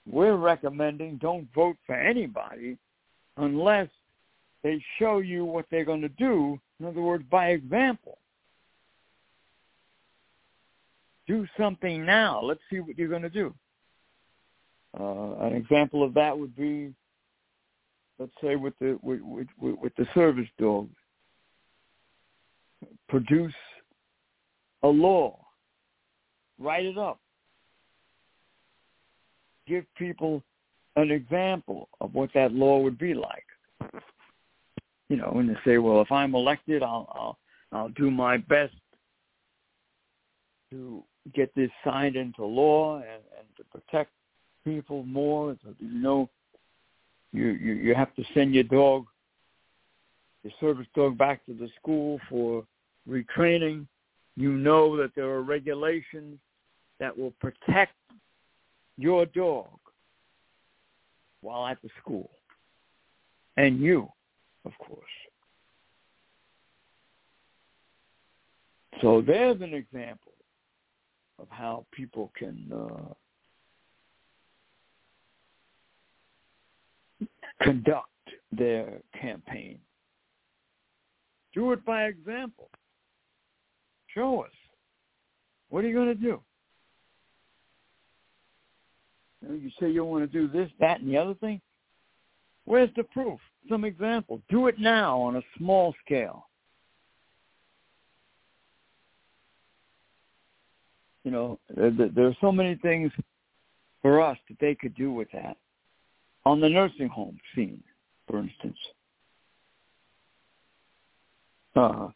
[0.05, 2.77] we're recommending don't vote for anybody
[3.37, 3.87] unless
[4.61, 6.59] they show you what they're going to do.
[6.79, 8.17] In other words, by example.
[11.25, 12.41] Do something now.
[12.41, 13.53] Let's see what you're going to do.
[14.99, 16.93] Uh, an example of that would be,
[18.19, 20.89] let's say, with the with, with, with the service dog.
[23.07, 23.53] Produce
[24.83, 25.39] a law.
[26.59, 27.22] Write it up
[29.67, 30.43] give people
[30.95, 33.45] an example of what that law would be like.
[35.09, 37.37] You know, and they say, well, if I'm elected, I'll I'll
[37.71, 38.73] I'll do my best
[40.71, 44.11] to get this signed into law and, and to protect
[44.63, 45.55] people more.
[45.63, 46.29] So you know,
[47.31, 49.05] you, you you have to send your dog,
[50.43, 52.65] your service dog, back to the school for
[53.09, 53.87] retraining.
[54.35, 56.39] You know that there are regulations
[56.99, 57.93] that will protect
[58.97, 59.67] your dog
[61.41, 62.29] while at the school.
[63.57, 64.07] And you,
[64.65, 65.03] of course.
[69.01, 70.31] So there's an example
[71.39, 73.13] of how people can uh,
[77.61, 78.07] conduct
[78.51, 79.79] their campaign.
[81.53, 82.69] Do it by example.
[84.07, 84.51] Show us.
[85.69, 86.39] What are you going to do?
[89.49, 91.59] You, say you want to do this, that, and the other thing.
[92.65, 93.39] Where's the proof?
[93.69, 94.41] Some example.
[94.49, 96.47] Do it now on a small scale.
[101.23, 103.11] You know, there, there are so many things
[104.01, 105.57] for us that they could do with that.
[106.45, 107.81] On the nursing home scene,
[108.27, 108.77] for instance.
[111.75, 112.09] Uh,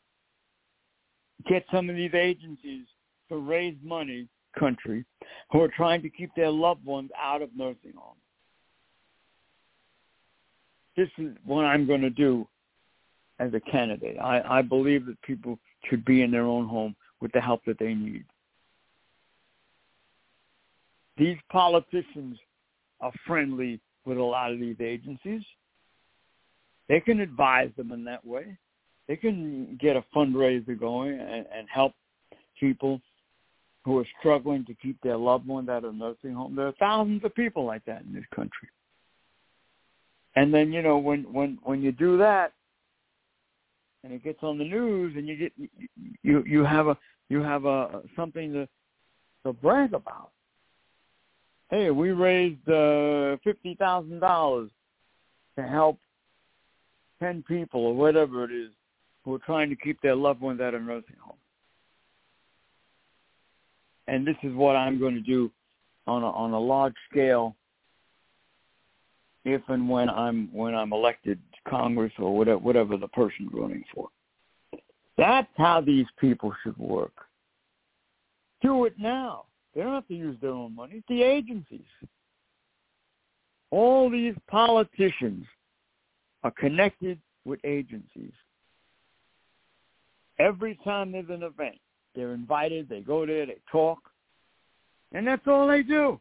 [1.48, 2.86] get some of these agencies
[3.30, 4.28] to raise money
[4.60, 5.06] country
[5.52, 8.20] who are trying to keep their loved ones out of nursing homes.
[10.96, 12.48] This is what I'm going to do
[13.40, 14.18] as a candidate.
[14.20, 17.78] I, I believe that people should be in their own home with the help that
[17.80, 18.26] they need.
[21.18, 22.38] These politicians
[23.02, 25.42] are friendly with a lot of these agencies.
[26.90, 28.58] They can advise them in that way.
[29.08, 31.94] They can get a fundraiser going and, and help
[32.60, 33.02] people
[33.88, 36.58] who are struggling to keep their loved ones out of nursing home.
[36.58, 38.68] There are thousands of people like that in this country.
[40.36, 42.52] And then you know when when when you do that,
[44.04, 45.54] and it gets on the news, and you get
[46.22, 46.98] you you have a
[47.30, 48.68] you have a something to
[49.46, 50.32] to brag about.
[51.72, 54.70] hey, we raised uh, fifty thousand dollars
[55.56, 55.98] to help
[57.20, 58.70] ten people or whatever it is
[59.24, 61.38] who are trying to keep their loved ones at a nursing home.
[64.08, 65.52] And this is what I'm going to do
[66.08, 67.56] on a, on a large scale
[69.44, 73.84] if and when I'm when I'm elected to Congress or whatever whatever the person's running
[73.94, 74.10] for.
[75.18, 77.14] That's how these people should work.
[78.62, 79.46] Do it now.
[79.74, 80.96] They don't have to use their own money.
[80.96, 81.86] It's the agencies.
[83.72, 85.46] All these politicians
[86.44, 88.32] are connected with agencies.
[90.40, 91.78] Every time there's an event,
[92.18, 94.00] they're invited, they go there, they talk,
[95.14, 96.20] and that's all they do.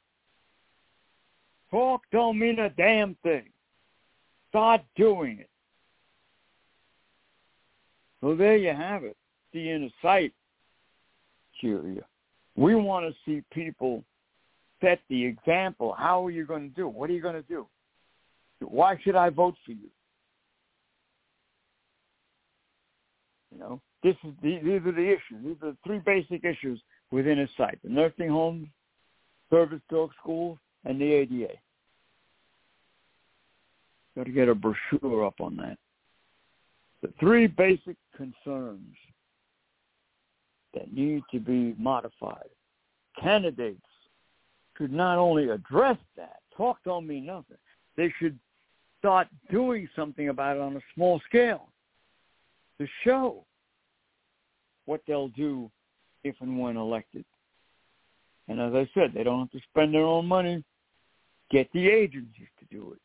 [1.70, 3.49] Talk don't mean a damn thing.
[4.51, 5.51] Start doing it.
[8.20, 9.16] So there you have it.
[9.53, 10.32] The inner sight.
[11.62, 14.05] We want to see people
[14.82, 15.94] set the example.
[15.99, 16.88] How are you going to do?
[16.88, 17.66] What are you going to do?
[18.61, 19.88] Why should I vote for you?
[23.53, 25.44] You know, this is these are the issues.
[25.44, 26.80] These are the three basic issues
[27.11, 28.68] with inner sight: the nursing homes,
[29.51, 31.55] service dog schools, and the ADA.
[34.16, 35.78] Got to get a brochure up on that.
[37.03, 38.97] The three basic concerns
[40.74, 42.49] that need to be modified.
[43.20, 43.80] Candidates
[44.76, 47.57] should not only address that, talk don't mean nothing.
[47.97, 48.38] They should
[48.99, 51.68] start doing something about it on a small scale
[52.78, 53.45] to show
[54.87, 55.70] what they'll do
[56.24, 57.24] if and when elected.
[58.49, 60.62] And as I said, they don't have to spend their own money.
[61.51, 63.01] Get the agencies to do it.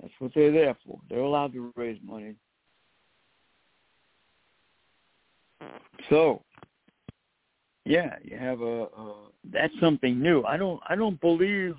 [0.00, 1.00] That's what they're there for.
[1.08, 2.34] They're allowed to raise money.
[6.10, 6.42] So,
[7.84, 9.14] yeah, you have a, a
[9.52, 10.42] that's something new.
[10.44, 11.74] I don't I don't believe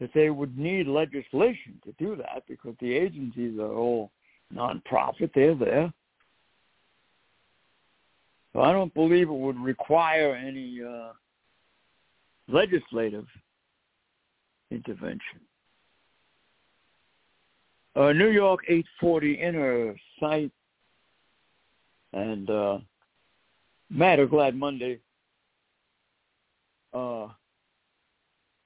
[0.00, 4.10] that they would need legislation to do that because the agencies are all
[4.54, 5.30] nonprofit.
[5.34, 5.92] They're there.
[8.52, 11.12] So I don't believe it would require any uh,
[12.48, 13.26] legislative
[14.70, 15.40] intervention.
[17.94, 20.50] Uh, New York 840 inner sight
[22.12, 22.78] and uh,
[23.90, 24.98] Mad or Glad Monday.
[26.92, 27.28] Uh,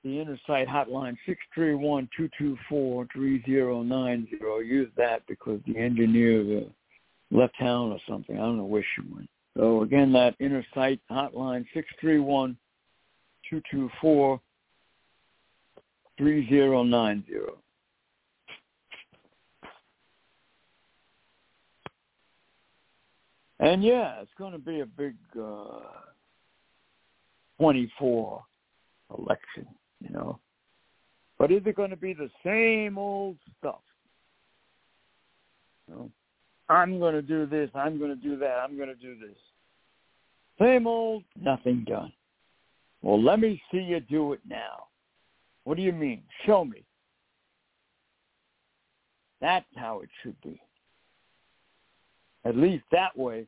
[0.04, 4.58] the inner sight hotline six three one two two four three zero nine zero.
[4.60, 8.36] Use that because the engineer uh, left town or something.
[8.36, 9.28] I don't know where she went.
[9.56, 12.56] So again, that inner sight hotline six three one
[13.48, 14.40] two two four
[16.18, 17.58] three zero nine zero.
[23.58, 25.80] And yeah, it's going to be a big uh,
[27.58, 28.44] 24
[29.18, 29.66] election,
[30.00, 30.38] you know.
[31.38, 33.80] But is it going to be the same old stuff?
[35.88, 36.10] You know,
[36.68, 37.70] I'm going to do this.
[37.74, 38.58] I'm going to do that.
[38.62, 39.36] I'm going to do this.
[40.60, 42.12] Same old, nothing done.
[43.02, 44.86] Well, let me see you do it now.
[45.64, 46.22] What do you mean?
[46.44, 46.84] Show me.
[49.40, 50.60] That's how it should be.
[52.44, 53.46] At least that way,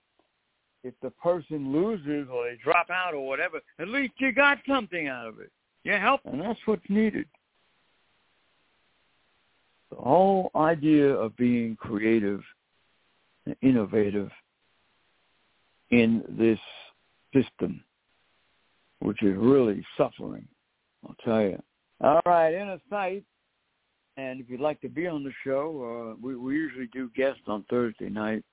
[0.84, 5.08] if the person loses or they drop out or whatever, at least you got something
[5.08, 5.50] out of it.
[5.84, 7.26] You help, and that's what's needed.
[9.90, 12.42] The whole idea of being creative
[13.62, 14.30] innovative
[15.90, 16.58] in this
[17.34, 17.82] system,
[19.00, 20.46] which is really suffering,
[21.06, 21.62] I'll tell you.
[22.00, 23.24] All right, inner sight.
[24.16, 27.42] And if you'd like to be on the show, uh, we, we usually do guests
[27.46, 28.44] on Thursday night.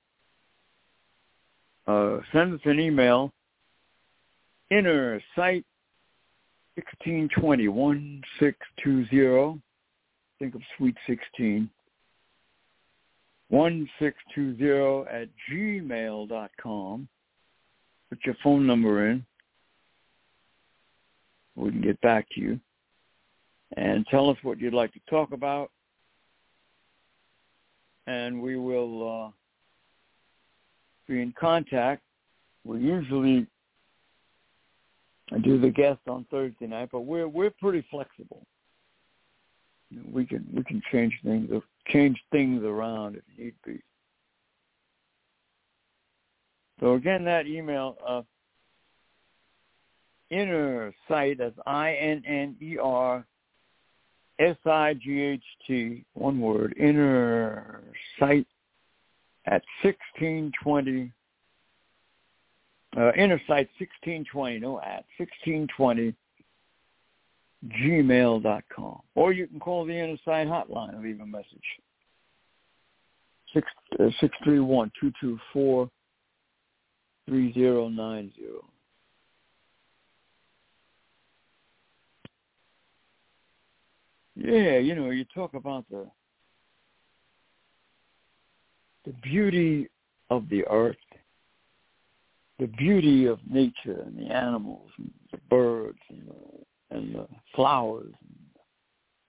[1.88, 3.34] Uh, send us an email.
[4.72, 5.66] Inner sight
[6.76, 9.62] 1620 1620.
[10.40, 11.70] Think of Sweet 16.
[13.50, 17.08] 1620 at gmail dot com.
[18.10, 19.26] Put your phone number in.
[21.56, 22.60] We can get back to you.
[23.78, 25.72] And tell us what you'd like to talk about.
[28.08, 29.32] And we will uh,
[31.08, 32.04] be in contact.
[32.64, 33.48] We usually
[35.44, 38.46] do the guest on Thursday night, but we're we're pretty flexible.
[40.12, 41.50] We can we can change things
[41.88, 43.82] change things around if need be.
[46.80, 48.22] So again, that email, uh,
[50.30, 53.26] inner sight, that's I-N-N-E-R
[54.40, 57.82] S-I-G-H-T, one word, inner
[58.20, 58.46] sight
[59.46, 61.12] at 1620,
[62.98, 66.14] uh, inner sight 1620, no at, 1620
[67.68, 69.00] gmail.com.
[69.16, 71.48] Or you can call the Inner Sight Hotline and leave a message.
[73.54, 73.68] Six
[74.00, 75.90] uh, six three one two two four
[77.28, 78.66] three zero nine zero.
[84.36, 86.06] Yeah, you know, you talk about the
[89.06, 89.88] the beauty
[90.30, 90.96] of the earth,
[92.60, 96.30] the beauty of nature and the animals and the birds and
[96.92, 98.14] and the flowers.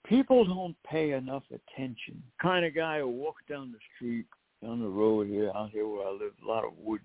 [0.06, 2.22] People don't pay enough attention.
[2.40, 4.26] Kind of guy who walks down the street,
[4.62, 7.02] down the road here, out here where I live, a lot of woods.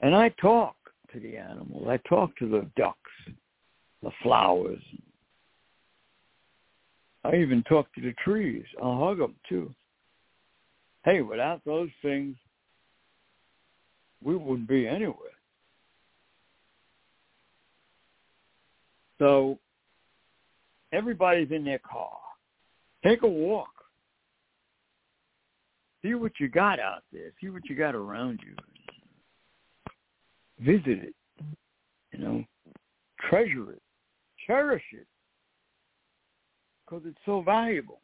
[0.00, 0.76] And I talk
[1.12, 1.86] to the animals.
[1.88, 2.98] I talk to the ducks,
[4.02, 4.82] the flowers.
[7.24, 8.64] I even talk to the trees.
[8.80, 9.74] I'll hug them too.
[11.04, 12.36] Hey, without those things,
[14.22, 15.30] we wouldn't be anywhere.
[19.18, 19.58] So
[20.92, 22.16] everybody's in their car.
[23.04, 23.68] Take a walk.
[26.02, 27.32] See what you got out there.
[27.40, 28.54] See what you got around you.
[30.60, 31.14] Visit it.
[32.12, 32.44] You know,
[33.28, 33.82] treasure it.
[34.46, 35.06] Cherish it.
[36.84, 38.00] Because it's so valuable.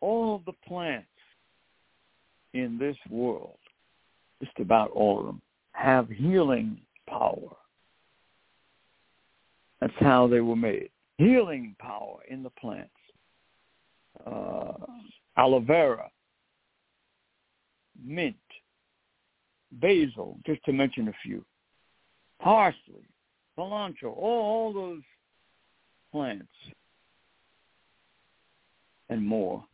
[0.00, 1.06] All of the plants
[2.54, 3.58] in this world,
[4.42, 5.42] just about all of them,
[5.72, 7.56] have healing power.
[9.82, 10.90] That's how they were made.
[11.18, 12.90] Healing power in the plants.
[14.24, 14.74] Uh,
[15.36, 16.08] aloe vera,
[18.00, 18.36] mint,
[19.72, 21.44] basil, just to mention a few.
[22.40, 23.08] Parsley,
[23.58, 25.02] cilantro, all, all those
[26.12, 26.46] plants
[29.08, 29.64] and more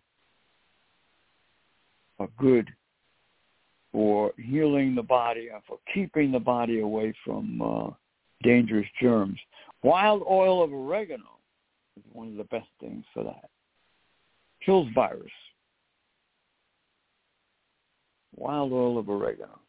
[2.18, 2.66] are good
[3.92, 7.90] for healing the body and for keeping the body away from uh,
[8.42, 9.38] dangerous germs.
[9.82, 11.38] Wild oil of oregano
[11.96, 13.48] is one of the best things for that.
[14.64, 15.30] Kills virus.
[18.34, 19.60] Wild oil of oregano.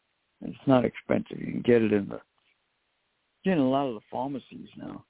[0.42, 1.38] It's not expensive.
[1.38, 2.20] You can get it in the
[3.50, 5.04] in a lot of the pharmacies now.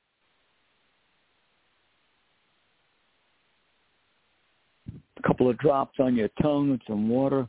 [5.18, 7.48] A couple of drops on your tongue with some water,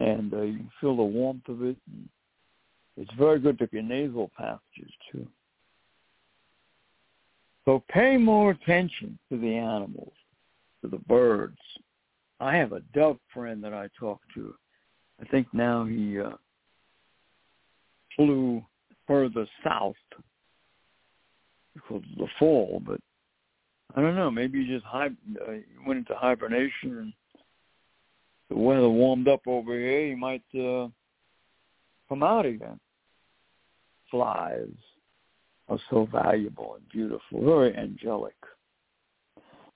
[0.00, 1.76] and uh, you can feel the warmth of it.
[2.96, 5.26] It's very good for your nasal passages too.
[7.64, 10.12] So pay more attention to the animals,
[10.82, 11.58] to the birds.
[12.40, 14.54] I have a dove friend that I talk to.
[15.20, 16.32] I think now he uh,
[18.16, 18.62] flew
[19.06, 19.94] further south
[21.74, 23.00] because of the fall, but
[23.96, 24.30] I don't know.
[24.30, 25.52] Maybe he just hi- uh,
[25.86, 27.12] went into hibernation and
[28.50, 30.08] the weather warmed up over here.
[30.08, 30.88] He might uh,
[32.08, 32.78] come out again.
[34.10, 34.68] Flies
[35.68, 38.34] are so valuable and beautiful, very angelic.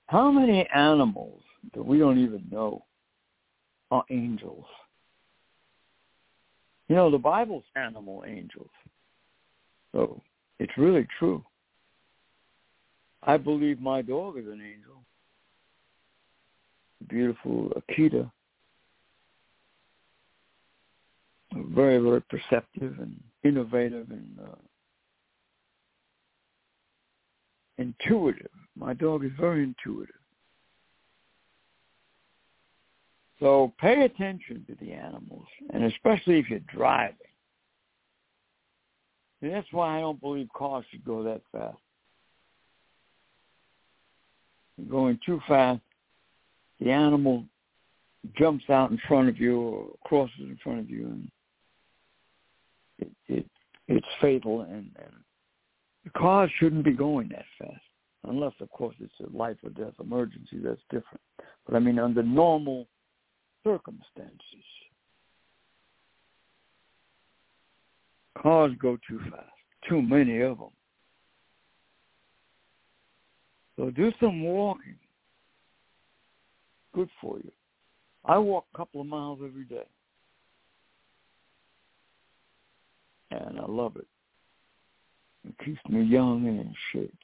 [0.06, 1.42] How many animals
[1.74, 2.84] that we don't even know
[3.90, 4.64] are angels?
[6.88, 8.70] You know, the Bible's animal angels.
[9.92, 10.20] So
[10.58, 11.44] it's really true.
[13.22, 15.02] I believe my dog is an angel.
[17.08, 18.30] Beautiful Akita.
[21.54, 24.54] Very, very perceptive and innovative and uh,
[27.78, 28.50] intuitive.
[28.76, 30.14] My dog is very intuitive.
[33.40, 37.16] So pay attention to the animals, and especially if you're driving.
[39.40, 41.78] And that's why I don't believe cars should go that fast.
[44.76, 45.80] You're going too fast,
[46.80, 47.44] the animal
[48.36, 51.30] jumps out in front of you or crosses in front of you, and
[52.98, 53.46] it, it
[53.86, 54.62] it's fatal.
[54.62, 55.14] And, and
[56.14, 57.80] cars shouldn't be going that fast,
[58.24, 60.58] unless, of course, it's a life or death emergency.
[60.62, 61.20] That's different.
[61.66, 62.86] But I mean, under normal
[63.64, 64.38] circumstances,
[68.40, 69.46] cars go too fast.
[69.88, 70.70] Too many of them.
[73.76, 74.96] So do some walking.
[76.94, 77.52] Good for you.
[78.24, 79.86] I walk a couple of miles every day.
[83.30, 84.06] And I love it.
[85.46, 87.14] It keeps me young and in shape.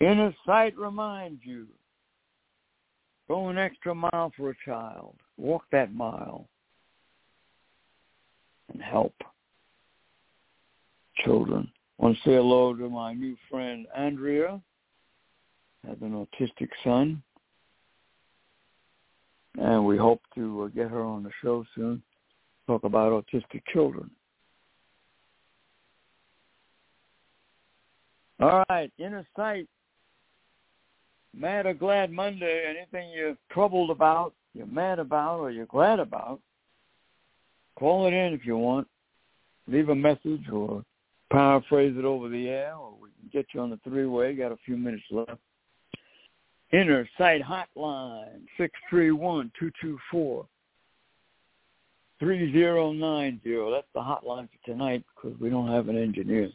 [0.00, 1.66] Inner sight reminds you.
[3.26, 5.16] Go an extra mile for a child.
[5.36, 6.48] Walk that mile
[8.72, 9.14] and help
[11.24, 11.70] children.
[11.98, 14.60] I want to say hello to my new friend Andrea.
[15.86, 17.22] Has an autistic son,
[19.58, 22.02] and we hope to uh, get her on the show soon.
[22.66, 24.10] Talk about autistic children.
[28.40, 29.66] All right, inner sight.
[31.34, 32.64] Mad or glad Monday.
[32.68, 36.40] Anything you're troubled about, you're mad about, or you're glad about,
[37.76, 38.86] call it in if you want.
[39.66, 40.84] Leave a message or
[41.30, 44.34] paraphrase it over the air, or we can get you on the three-way.
[44.34, 45.38] Got a few minutes left.
[46.72, 48.42] Inner Sight Hotline,
[48.92, 50.46] 631-224.
[52.20, 53.70] 3090.
[53.70, 56.50] That's the hotline for tonight because we don't have an engineer.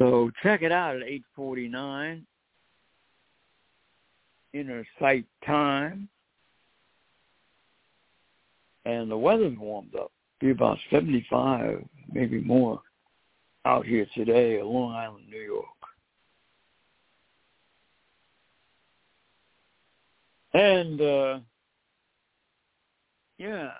[0.00, 2.26] So check it out at 849
[4.54, 6.08] inner sight time.
[8.86, 10.10] And the weather's warmed up.
[10.40, 12.80] Be about 75, maybe more,
[13.66, 15.66] out here today at Long Island, New York.
[20.54, 21.38] And uh
[23.36, 23.72] yeah,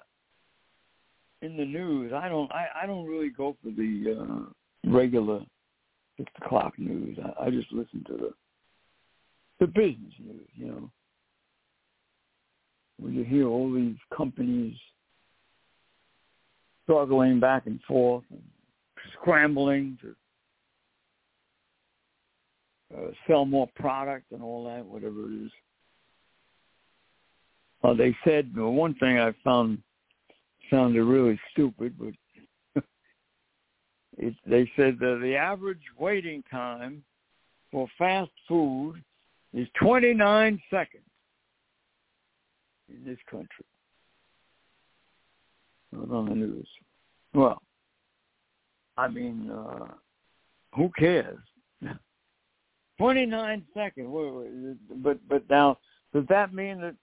[1.41, 5.41] in the news, I don't I, I don't really go for the uh regular
[6.21, 7.19] six o'clock news.
[7.23, 8.35] I, I just listen to the
[9.59, 10.91] the business news, you know.
[12.99, 14.77] When you hear all these companies
[16.85, 18.43] struggling back and forth and
[19.15, 20.15] scrambling to
[22.97, 25.51] uh, sell more product and all that, whatever it is.
[27.83, 29.79] Uh, they said well, one thing I found
[30.71, 32.13] sounded really stupid, but
[34.21, 37.03] it, they said that the average waiting time
[37.73, 39.03] for fast food
[39.55, 41.03] is 29 seconds
[42.91, 43.65] in this country.
[45.95, 46.69] On the news.
[47.33, 47.63] Well,
[48.99, 49.87] I mean, uh,
[50.77, 51.39] who cares?
[52.99, 54.79] 29 seconds.
[54.97, 55.79] But but now,
[56.13, 56.95] does that mean that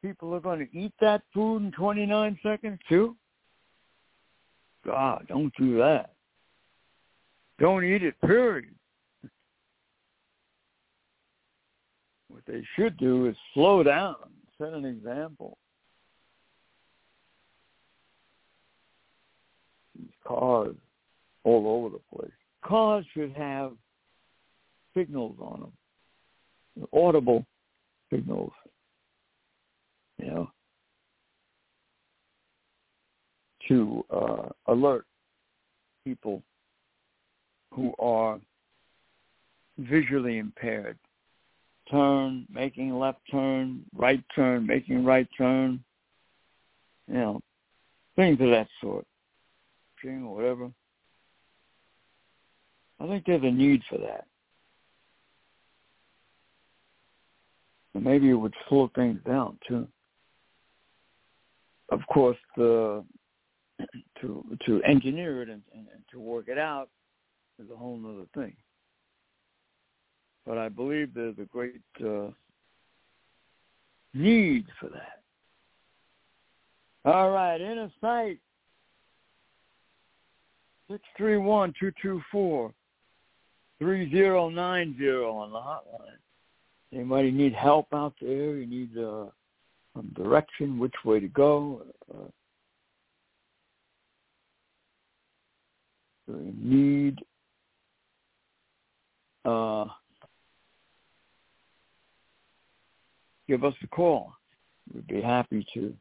[0.00, 3.16] people are going to eat that food in 29 seconds too?
[4.86, 6.12] God, don't do that.
[7.58, 8.74] Don't eat it, period.
[12.28, 14.16] What they should do is slow down,
[14.58, 15.58] set an example.
[19.98, 20.74] These cars
[21.44, 22.32] all over the place.
[22.64, 23.72] Cars should have
[24.94, 27.44] signals on them, audible
[28.10, 28.52] signals
[30.18, 30.50] you know,
[33.68, 35.06] to uh, alert
[36.04, 36.42] people
[37.72, 38.38] who are
[39.78, 40.98] visually impaired.
[41.90, 45.82] Turn, making left turn, right turn, making right turn,
[47.08, 47.40] you know,
[48.16, 49.06] things of that sort,
[50.04, 50.70] or whatever.
[53.00, 54.26] I think there's a need for that.
[57.94, 59.86] And maybe it would slow things down too
[61.92, 63.04] of course, the,
[64.20, 66.88] to to engineer it and, and, and to work it out
[67.58, 68.54] is a whole other thing.
[70.46, 72.28] But I believe there's a great uh,
[74.14, 75.22] need for that.
[77.04, 78.38] All right, inner sight.
[81.18, 82.72] 631-224-3090
[83.80, 86.18] on the hotline.
[86.92, 88.56] Anybody need help out there?
[88.56, 89.26] You need uh,
[89.94, 91.82] some direction, which way to go.
[92.12, 92.28] Uh,
[96.28, 97.18] need
[99.44, 99.84] uh,
[103.48, 104.32] give us a call.
[104.92, 105.94] We'd be happy to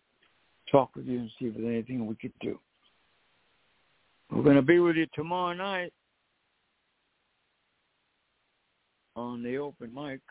[0.72, 2.60] talk with you and see if there's anything we could do.
[4.32, 5.94] We're going to be with you tomorrow night
[9.16, 10.22] on the open mic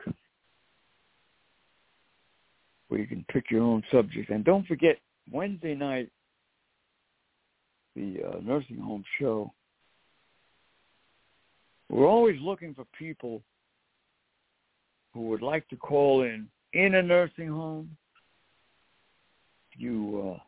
[2.88, 4.30] where you can pick your own subject.
[4.30, 4.96] And don't forget,
[5.30, 6.10] Wednesday night,
[7.94, 9.52] the uh, nursing home show,
[11.90, 13.42] we're always looking for people
[15.12, 17.96] who would like to call in in a nursing home.
[19.76, 20.40] You uh,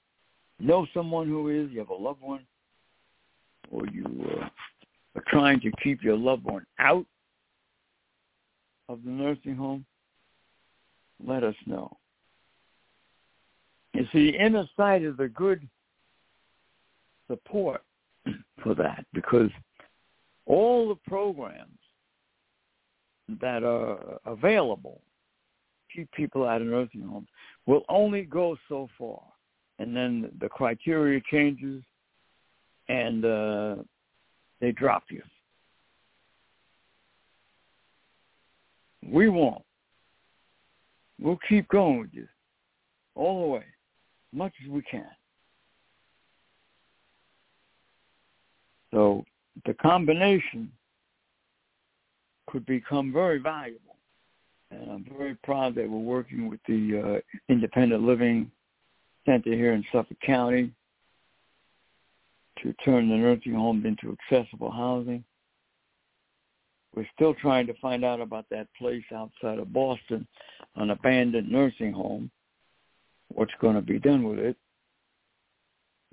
[0.60, 2.46] know someone who is, you have a loved one,
[3.70, 4.04] or you
[4.40, 4.48] uh,
[5.16, 7.06] are trying to keep your loved one out
[8.88, 9.84] of the nursing home,
[11.24, 11.96] let us know.
[13.94, 15.68] You see, inner sight is a good
[17.28, 17.82] support
[18.62, 19.50] for that because
[20.46, 21.78] all the programs
[23.40, 25.00] that are available
[25.94, 27.28] keep people out of nursing homes
[27.66, 29.22] will only go so far.
[29.78, 31.82] And then the criteria changes
[32.88, 33.76] and uh,
[34.60, 35.22] they drop you.
[39.06, 39.62] We won't.
[41.20, 42.26] We'll keep going with you
[43.14, 43.64] all the way
[44.32, 45.06] As much as we can.
[48.92, 49.24] So
[49.66, 50.70] the combination
[52.48, 53.96] could become very valuable.
[54.70, 58.50] And I'm very proud that we're working with the uh, Independent Living
[59.26, 60.72] Center here in Suffolk County
[62.62, 65.24] to turn the nursing home into accessible housing.
[66.94, 70.26] We're still trying to find out about that place outside of Boston,
[70.76, 72.30] an abandoned nursing home,
[73.28, 74.56] what's going to be done with it.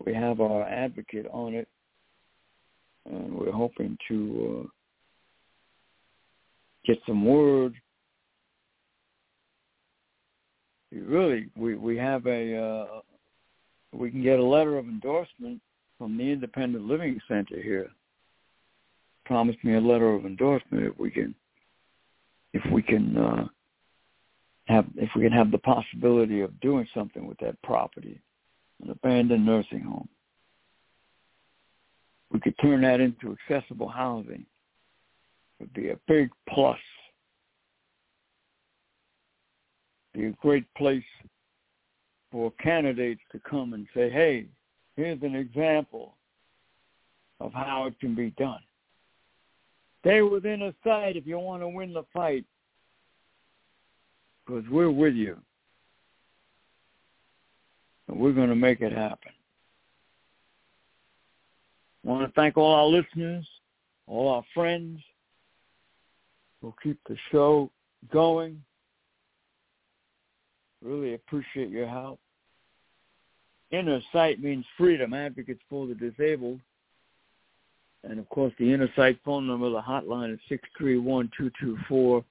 [0.06, 1.68] We have our advocate on it,
[3.10, 4.68] and we're hoping to uh,
[6.86, 7.74] get some word.
[10.92, 13.02] Really, we we have a uh,
[13.94, 15.62] we can get a letter of endorsement
[15.98, 17.90] from the Independent Living Center here.
[19.26, 21.36] Promise me a letter of endorsement if we can
[22.54, 23.48] if we can uh,
[24.66, 28.20] have if we can have the possibility of doing something with that property,
[28.84, 30.10] an abandoned nursing home.
[32.32, 34.46] We could turn that into accessible housing.
[35.60, 36.80] Would be a big plus.
[40.14, 41.04] Be a great place
[42.32, 44.46] for candidates to come and say, hey,
[44.96, 46.16] here's an example
[47.40, 48.60] of how it can be done.
[50.02, 52.46] Stay with inner sight if you want to win the fight
[54.46, 55.38] because we're with you.
[58.08, 59.32] And we're going to make it happen.
[62.06, 63.46] I want to thank all our listeners,
[64.08, 65.00] all our friends.
[66.62, 67.72] We'll keep the show
[68.12, 68.62] going.
[70.82, 72.20] Really appreciate your help.
[73.72, 76.60] Inner Sight means freedom, advocates for the disabled.
[78.04, 81.52] And of course, the Inner Sight phone number, the hotline is six three one two
[81.60, 82.24] two four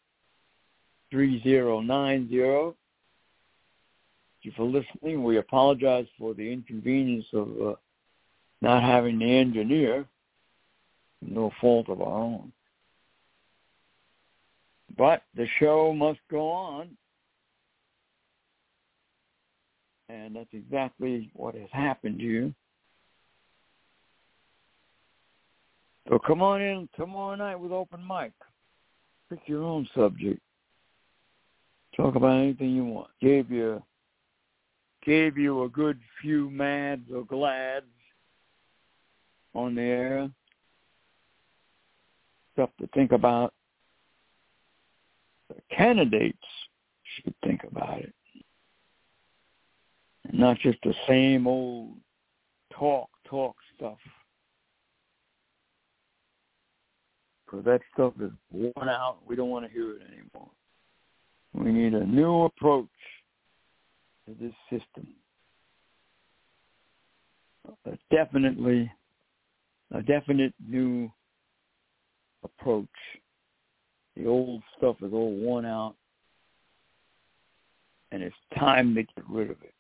[1.11, 2.75] three zero nine zero.
[4.43, 5.23] Thank you for listening.
[5.23, 7.75] We apologize for the inconvenience of uh,
[8.61, 10.07] not having the engineer.
[11.21, 12.53] No fault of our own.
[14.97, 16.89] But the show must go on.
[20.09, 22.55] And that's exactly what has happened you.
[26.09, 28.33] So come on in tomorrow night with open mic.
[29.29, 30.41] Pick your own subject.
[31.95, 33.11] Talk about anything you want.
[33.21, 33.83] Gave you
[35.05, 37.87] gave you a good few mads or glads
[39.55, 40.30] on the air.
[42.55, 43.55] Stuff to think about.
[45.49, 46.38] The candidates
[47.14, 48.14] should think about it.
[50.24, 51.94] And not just the same old
[52.70, 53.99] talk, talk stuff.
[57.44, 59.18] Because that stuff is worn out.
[59.26, 60.51] We don't want to hear it anymore.
[61.55, 62.88] We need a new approach
[64.26, 65.09] to this system.
[67.86, 68.90] A definitely,
[69.93, 71.11] a definite new
[72.45, 72.86] approach.
[74.16, 75.95] The old stuff is all worn out,
[78.11, 79.74] and it's time to get rid of it.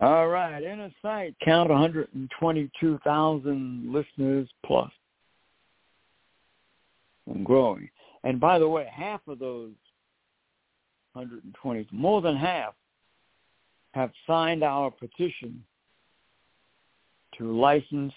[0.00, 4.90] All right, Inner Sight, count 122,000 listeners plus
[7.26, 7.88] and growing.
[8.22, 9.72] And by the way, half of those
[11.14, 12.74] 120, more than half,
[13.92, 15.64] have signed our petition
[17.38, 18.12] to license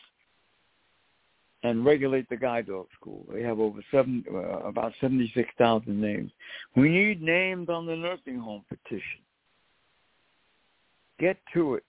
[1.64, 3.26] and regulate the guide dog school.
[3.34, 6.32] They have over seven, uh, about 76,000 names.
[6.76, 9.22] We need names on the nursing home petition.
[11.20, 11.84] Get to it.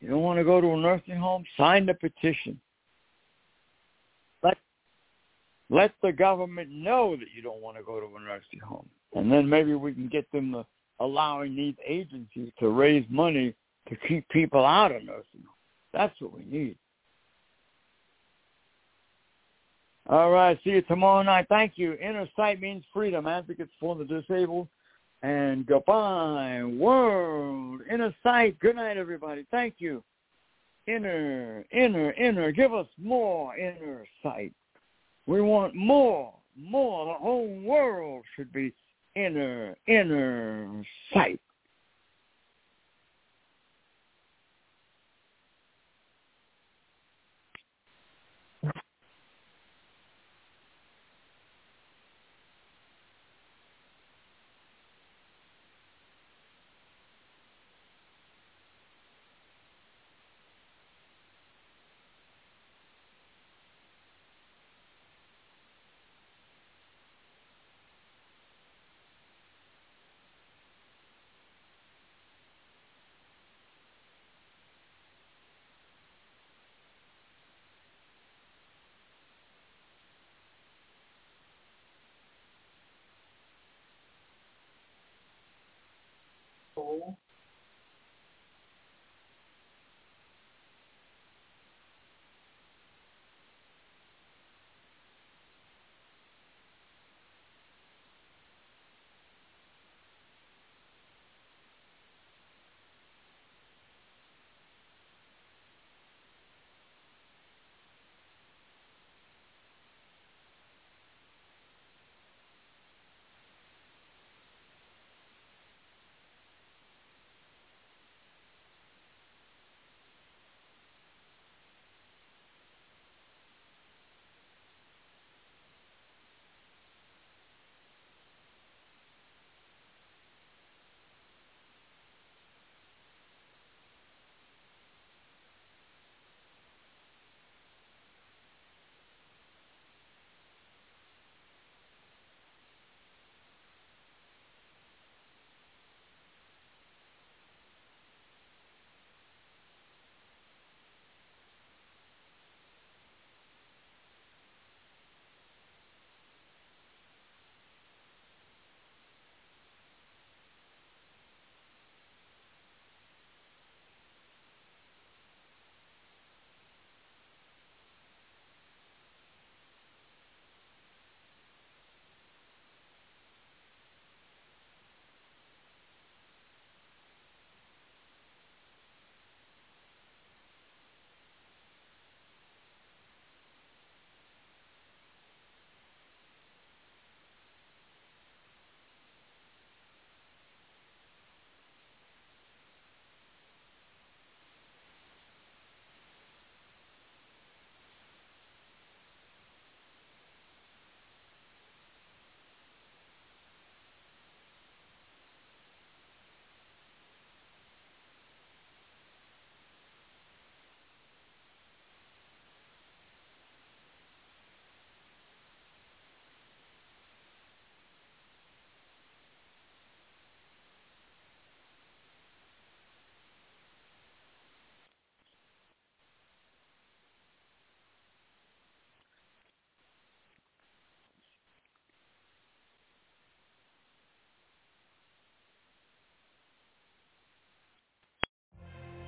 [0.00, 1.44] You don't want to go to a nursing home?
[1.56, 2.60] Sign the petition.
[4.42, 4.58] Let
[5.70, 9.30] let the government know that you don't want to go to a nursing home, and
[9.30, 10.64] then maybe we can get them
[10.98, 13.54] allowing these agencies to raise money
[13.88, 15.61] to keep people out of nursing homes.
[15.92, 16.76] That's what we need.
[20.08, 21.46] All right, see you tomorrow night.
[21.48, 21.94] Thank you.
[21.94, 23.26] Inner sight means freedom.
[23.26, 24.68] Advocates for the disabled.
[25.22, 27.82] And goodbye, world.
[27.90, 28.58] Inner sight.
[28.58, 29.46] Good night, everybody.
[29.50, 30.02] Thank you.
[30.88, 32.50] Inner, inner, inner.
[32.50, 34.52] Give us more inner sight.
[35.26, 37.06] We want more, more.
[37.06, 38.72] The whole world should be
[39.14, 40.82] inner, inner
[41.14, 41.40] sight.
[86.82, 87.21] soul